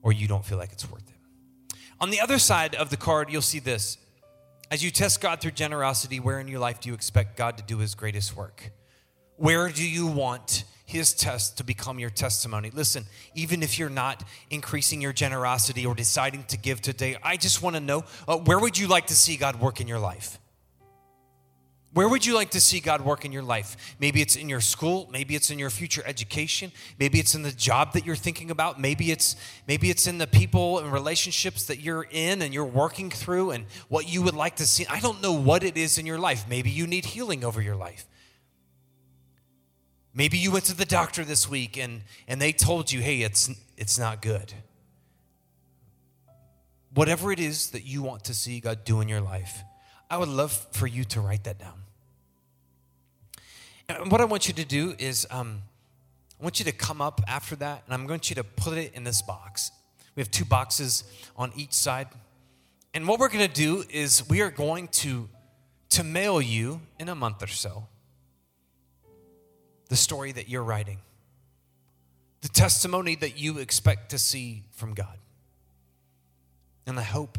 or 0.03 0.13
you 0.13 0.27
don't 0.27 0.45
feel 0.45 0.59
like 0.59 0.73
it's 0.73 0.91
worth 0.91 1.09
it. 1.09 1.77
On 2.01 2.11
the 2.11 2.21
other 2.21 2.39
side 2.39 2.75
of 2.75 2.91
the 2.91 2.97
card, 2.97 3.31
you'll 3.31 3.43
see 3.43 3.61
this. 3.61 3.99
As 4.71 4.83
you 4.83 4.91
test 4.91 5.21
God 5.21 5.41
through 5.41 5.53
generosity, 5.53 6.19
where 6.19 6.41
in 6.41 6.49
your 6.49 6.59
life 6.59 6.81
do 6.81 6.89
you 6.89 6.95
expect 6.95 7.37
God 7.37 7.59
to 7.59 7.65
do 7.65 7.79
his 7.79 7.95
greatest 7.95 8.37
work? 8.37 8.73
Where 9.37 9.69
do 9.69 9.89
you 9.89 10.07
want 10.07 10.65
his 10.93 11.15
test 11.15 11.57
to 11.57 11.65
become 11.65 11.99
your 11.99 12.11
testimony. 12.11 12.71
Listen, 12.71 13.07
even 13.35 13.63
if 13.63 13.79
you're 13.79 13.89
not 13.89 14.23
increasing 14.51 15.01
your 15.01 15.13
generosity 15.13 15.87
or 15.87 15.95
deciding 15.95 16.45
to 16.45 16.59
give 16.59 16.83
today, 16.83 17.17
I 17.23 17.37
just 17.39 17.63
want 17.63 17.77
to 17.77 17.81
know 17.81 18.05
uh, 18.29 18.37
where 18.37 18.59
would 18.59 18.77
you 18.77 18.87
like 18.87 19.07
to 19.07 19.17
see 19.17 19.37
God 19.37 19.59
work 19.59 19.81
in 19.81 19.89
your 19.89 19.99
life? 19.99 20.39
Where 21.95 22.09
would 22.09 22.25
you 22.25 22.35
like 22.35 22.51
to 22.51 22.61
see 22.61 22.81
God 22.81 23.03
work 23.03 23.27
in 23.27 23.33
your 23.33 23.43
life? 23.43 23.97
Maybe 23.99 24.23
it's 24.23 24.35
in 24.35 24.49
your 24.49 24.63
school, 24.63 25.11
maybe 25.13 25.35
it's 25.35 25.51
in 25.51 25.59
your 25.59 25.69
future 25.69 26.03
education, 26.07 26.73
maybe 26.99 27.19
it's 27.21 27.35
in 27.35 27.43
the 27.43 27.53
job 27.53 27.93
that 27.93 28.07
you're 28.07 28.17
thinking 28.17 28.51
about, 28.51 28.81
maybe 28.81 29.11
it's 29.11 29.37
maybe 29.69 29.91
it's 29.91 30.07
in 30.07 30.17
the 30.17 30.27
people 30.27 30.79
and 30.79 30.91
relationships 30.91 31.67
that 31.67 31.81
you're 31.81 32.07
in 32.11 32.41
and 32.41 32.55
you're 32.55 32.65
working 32.65 33.11
through 33.11 33.51
and 33.51 33.67
what 33.89 34.09
you 34.11 34.23
would 34.23 34.35
like 34.35 34.57
to 34.57 34.67
see. 34.67 34.87
I 34.87 35.01
don't 35.01 35.21
know 35.21 35.35
what 35.35 35.63
it 35.63 35.77
is 35.77 35.99
in 35.99 36.07
your 36.07 36.19
life. 36.19 36.47
Maybe 36.49 36.71
you 36.71 36.87
need 36.87 37.05
healing 37.05 37.45
over 37.45 37.61
your 37.61 37.77
life. 37.77 38.07
Maybe 40.15 40.39
you 40.39 40.51
went 40.51 40.65
to 40.67 40.77
the 40.77 40.87
doctor 40.87 41.25
this 41.25 41.49
week 41.49 41.77
and 41.77 42.03
and 42.27 42.41
they 42.41 42.53
told 42.53 42.91
you, 42.91 43.03
"Hey, 43.03 43.21
it's 43.21 43.51
it's 43.77 43.99
not 43.99 44.23
good." 44.23 44.55
Whatever 46.95 47.33
it 47.33 47.41
is 47.41 47.71
that 47.71 47.85
you 47.85 48.03
want 48.03 48.25
to 48.25 48.35
see 48.35 48.61
God 48.61 48.85
do 48.85 49.03
in 49.03 49.09
your 49.09 49.21
life, 49.21 49.63
I 50.11 50.17
would 50.17 50.29
love 50.29 50.53
for 50.73 50.87
you 50.87 51.05
to 51.05 51.21
write 51.21 51.45
that 51.45 51.59
down. 51.59 51.82
What 54.09 54.21
I 54.21 54.25
want 54.25 54.49
you 54.49 54.55
to 54.55 54.65
do 54.65 54.95
is, 54.99 55.27
um, 55.31 55.63
I 56.41 56.43
want 56.43 56.59
you 56.59 56.65
to 56.65 56.73
come 56.73 57.01
up 57.01 57.21
after 57.27 57.57
that, 57.57 57.83
and 57.85 57.95
I'm 57.95 58.07
going 58.07 58.21
you 58.25 58.35
to 58.37 58.45
put 58.45 58.79
it 58.79 58.95
in 58.95 59.05
this 59.05 59.23
box. 59.23 59.71
We 60.15 60.21
have 60.21 60.31
two 60.31 60.45
boxes 60.45 61.05
on 61.37 61.53
each 61.57 61.73
side. 61.73 62.09
And 62.95 63.09
what 63.09 63.19
we're 63.19 63.29
going 63.29 63.47
to 63.47 63.53
do 63.53 63.85
is 63.91 64.29
we 64.29 64.41
are 64.43 64.51
going 64.51 64.89
to, 64.89 65.29
to 65.91 66.05
mail 66.05 66.43
you 66.43 66.81
in 66.99 67.09
a 67.09 67.15
month 67.15 67.43
or 67.43 67.47
so 67.47 67.87
the 69.89 69.97
story 69.97 70.33
that 70.33 70.49
you're 70.49 70.65
writing, 70.65 70.99
the 72.41 72.49
testimony 72.49 73.15
that 73.17 73.39
you 73.39 73.59
expect 73.59 74.11
to 74.11 74.19
see 74.19 74.65
from 74.71 74.95
God. 74.95 75.19
And 76.87 76.99
I 76.99 77.03
hope 77.03 77.39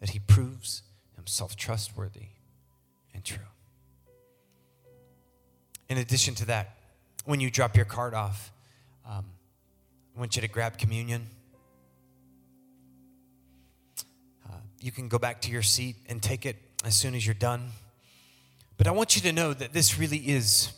that 0.00 0.10
He 0.10 0.18
proves 0.18 0.82
Himself 1.16 1.56
trustworthy 1.56 2.28
and 3.14 3.24
true. 3.24 3.49
In 5.90 5.98
addition 5.98 6.36
to 6.36 6.44
that, 6.46 6.76
when 7.24 7.40
you 7.40 7.50
drop 7.50 7.74
your 7.74 7.84
card 7.84 8.14
off, 8.14 8.52
um, 9.04 9.24
I 10.16 10.20
want 10.20 10.36
you 10.36 10.42
to 10.42 10.46
grab 10.46 10.78
communion. 10.78 11.26
Uh, 14.48 14.52
you 14.80 14.92
can 14.92 15.08
go 15.08 15.18
back 15.18 15.40
to 15.42 15.50
your 15.50 15.62
seat 15.62 15.96
and 16.08 16.22
take 16.22 16.46
it 16.46 16.54
as 16.84 16.94
soon 16.94 17.16
as 17.16 17.26
you're 17.26 17.34
done. 17.34 17.70
But 18.78 18.86
I 18.86 18.92
want 18.92 19.16
you 19.16 19.22
to 19.22 19.32
know 19.32 19.52
that 19.52 19.72
this 19.72 19.98
really 19.98 20.18
is. 20.18 20.72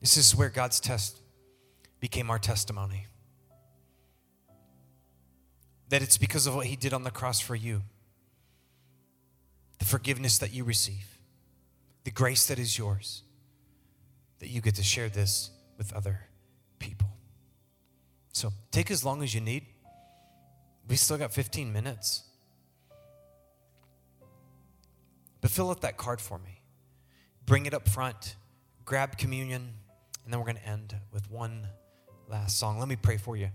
This 0.00 0.16
is 0.16 0.34
where 0.34 0.48
God's 0.48 0.80
test 0.80 1.20
became 2.00 2.30
our 2.30 2.38
testimony. 2.38 3.04
That 5.90 6.00
it's 6.00 6.16
because 6.16 6.46
of 6.46 6.56
what 6.56 6.64
He 6.64 6.74
did 6.74 6.94
on 6.94 7.04
the 7.04 7.10
cross 7.10 7.38
for 7.38 7.54
you, 7.54 7.82
the 9.78 9.84
forgiveness 9.84 10.38
that 10.38 10.54
you 10.54 10.64
receive 10.64 11.15
the 12.06 12.12
grace 12.12 12.46
that 12.46 12.60
is 12.60 12.78
yours, 12.78 13.24
that 14.38 14.46
you 14.46 14.60
get 14.60 14.76
to 14.76 14.82
share 14.84 15.08
this 15.08 15.50
with 15.76 15.92
other 15.92 16.20
people. 16.78 17.08
So 18.32 18.52
take 18.70 18.92
as 18.92 19.04
long 19.04 19.24
as 19.24 19.34
you 19.34 19.40
need. 19.40 19.66
We 20.88 20.94
still 20.94 21.18
got 21.18 21.32
15 21.32 21.72
minutes. 21.72 22.22
But 25.40 25.50
fill 25.50 25.68
out 25.68 25.80
that 25.80 25.96
card 25.96 26.20
for 26.20 26.38
me. 26.38 26.60
Bring 27.44 27.66
it 27.66 27.74
up 27.74 27.88
front, 27.88 28.36
grab 28.84 29.18
communion, 29.18 29.72
and 30.22 30.32
then 30.32 30.38
we're 30.38 30.46
going 30.46 30.58
to 30.58 30.68
end 30.68 30.94
with 31.12 31.28
one 31.28 31.66
last 32.28 32.56
song. 32.56 32.78
Let 32.78 32.86
me 32.86 32.94
pray 32.94 33.16
for 33.16 33.36
you. 33.36 33.48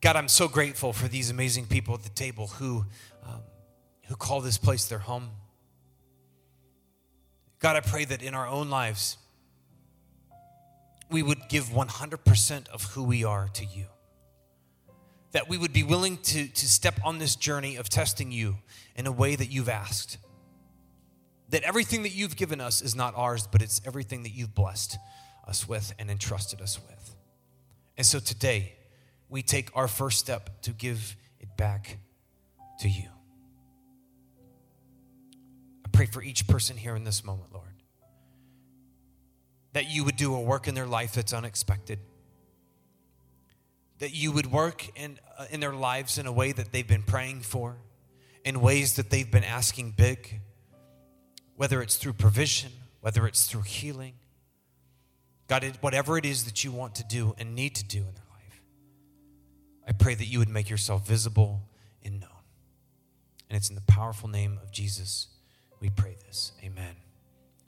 God, 0.00 0.14
I'm 0.14 0.28
so 0.28 0.46
grateful 0.46 0.92
for 0.92 1.08
these 1.08 1.28
amazing 1.28 1.66
people 1.66 1.94
at 1.94 2.04
the 2.04 2.10
table 2.10 2.46
who, 2.46 2.86
um, 3.24 3.40
who 4.06 4.14
call 4.14 4.40
this 4.42 4.58
place 4.58 4.84
their 4.86 5.00
home. 5.00 5.30
God, 7.66 7.74
I 7.74 7.80
pray 7.80 8.04
that 8.04 8.22
in 8.22 8.32
our 8.32 8.46
own 8.46 8.70
lives, 8.70 9.16
we 11.10 11.20
would 11.20 11.48
give 11.48 11.64
100% 11.64 12.68
of 12.68 12.82
who 12.84 13.02
we 13.02 13.24
are 13.24 13.48
to 13.54 13.64
you. 13.64 13.86
That 15.32 15.48
we 15.48 15.58
would 15.58 15.72
be 15.72 15.82
willing 15.82 16.18
to, 16.18 16.46
to 16.46 16.68
step 16.68 17.00
on 17.04 17.18
this 17.18 17.34
journey 17.34 17.74
of 17.74 17.88
testing 17.88 18.30
you 18.30 18.58
in 18.94 19.08
a 19.08 19.10
way 19.10 19.34
that 19.34 19.46
you've 19.46 19.68
asked. 19.68 20.18
That 21.48 21.64
everything 21.64 22.04
that 22.04 22.14
you've 22.14 22.36
given 22.36 22.60
us 22.60 22.82
is 22.82 22.94
not 22.94 23.14
ours, 23.16 23.48
but 23.50 23.60
it's 23.60 23.80
everything 23.84 24.22
that 24.22 24.30
you've 24.30 24.54
blessed 24.54 24.96
us 25.44 25.68
with 25.68 25.92
and 25.98 26.08
entrusted 26.08 26.60
us 26.60 26.78
with. 26.88 27.16
And 27.96 28.06
so 28.06 28.20
today, 28.20 28.74
we 29.28 29.42
take 29.42 29.70
our 29.74 29.88
first 29.88 30.20
step 30.20 30.62
to 30.62 30.70
give 30.70 31.16
it 31.40 31.48
back 31.56 31.98
to 32.78 32.88
you 32.88 33.08
pray 35.96 36.04
for 36.04 36.22
each 36.22 36.46
person 36.46 36.76
here 36.76 36.94
in 36.94 37.04
this 37.04 37.24
moment, 37.24 37.54
Lord. 37.54 37.64
That 39.72 39.90
you 39.90 40.04
would 40.04 40.16
do 40.16 40.34
a 40.34 40.40
work 40.40 40.68
in 40.68 40.74
their 40.74 40.86
life 40.86 41.14
that's 41.14 41.32
unexpected. 41.32 41.98
That 44.00 44.14
you 44.14 44.30
would 44.30 44.52
work 44.52 44.90
in, 44.94 45.18
uh, 45.38 45.46
in 45.50 45.60
their 45.60 45.72
lives 45.72 46.18
in 46.18 46.26
a 46.26 46.32
way 46.32 46.52
that 46.52 46.70
they've 46.70 46.86
been 46.86 47.02
praying 47.02 47.40
for, 47.40 47.76
in 48.44 48.60
ways 48.60 48.96
that 48.96 49.08
they've 49.08 49.30
been 49.30 49.42
asking 49.42 49.92
big, 49.92 50.40
whether 51.56 51.80
it's 51.80 51.96
through 51.96 52.12
provision, 52.12 52.72
whether 53.00 53.26
it's 53.26 53.46
through 53.46 53.62
healing. 53.62 54.14
God, 55.48 55.64
whatever 55.80 56.18
it 56.18 56.26
is 56.26 56.44
that 56.44 56.62
you 56.62 56.72
want 56.72 56.96
to 56.96 57.04
do 57.04 57.34
and 57.38 57.54
need 57.54 57.74
to 57.76 57.84
do 57.84 58.00
in 58.00 58.14
their 58.14 58.26
life, 58.32 58.62
I 59.88 59.92
pray 59.92 60.14
that 60.14 60.26
you 60.26 60.40
would 60.40 60.50
make 60.50 60.68
yourself 60.68 61.06
visible 61.08 61.62
and 62.04 62.20
known. 62.20 62.30
And 63.48 63.56
it's 63.56 63.70
in 63.70 63.76
the 63.76 63.82
powerful 63.82 64.28
name 64.28 64.58
of 64.62 64.70
Jesus 64.70 65.28
we 65.80 65.90
pray 65.90 66.16
this. 66.26 66.52
Amen. 66.64 66.96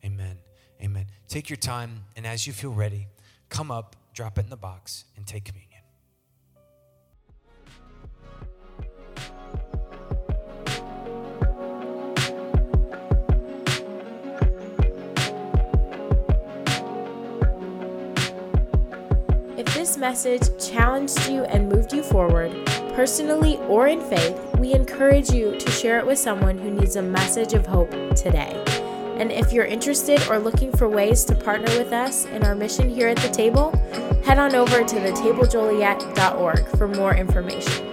Amen. 0.05 0.39
Amen. 0.83 1.07
Take 1.29 1.51
your 1.51 1.57
time, 1.57 2.05
and 2.17 2.27
as 2.27 2.47
you 2.47 2.53
feel 2.53 2.73
ready, 2.73 3.09
come 3.49 3.71
up, 3.71 3.97
drop 4.15 4.39
it 4.39 4.45
in 4.45 4.51
the 4.51 4.57
box, 4.57 5.05
and 5.17 5.27
take 5.27 5.45
communion. 5.45 5.65
If 19.57 19.75
this 19.75 19.97
message 19.97 20.43
challenged 20.65 21.29
you 21.29 21.43
and 21.45 21.69
moved 21.69 21.93
you 21.93 22.05
forward, 22.05 22.53
personally 22.95 23.57
or 23.69 23.89
in 23.89 24.01
faith, 24.01 24.48
we 24.59 24.73
encourage 24.73 25.31
you 25.31 25.57
to 25.59 25.71
share 25.71 25.99
it 25.99 26.07
with 26.07 26.19
someone 26.19 26.59
who 26.59 26.71
needs 26.71 26.97
a 26.97 27.03
message 27.03 27.55
of 27.55 27.67
hope 27.67 27.91
today. 28.15 28.63
And 29.19 29.33
if 29.33 29.53
you're 29.53 29.65
interested 29.65 30.21
or 30.29 30.39
looking 30.39 30.73
for 30.73 30.89
ways 30.89 31.25
to 31.25 31.35
partner 31.35 31.77
with 31.79 31.93
us 31.93 32.25
in 32.27 32.45
our 32.45 32.55
mission 32.55 32.89
here 32.89 33.09
at 33.09 33.17
the 33.19 33.29
table, 33.29 33.71
head 34.25 34.39
on 34.39 34.55
over 34.55 34.85
to 34.85 34.97
thetablejoliet.org 34.97 36.77
for 36.77 36.89
more 36.89 37.15
information. 37.15 37.88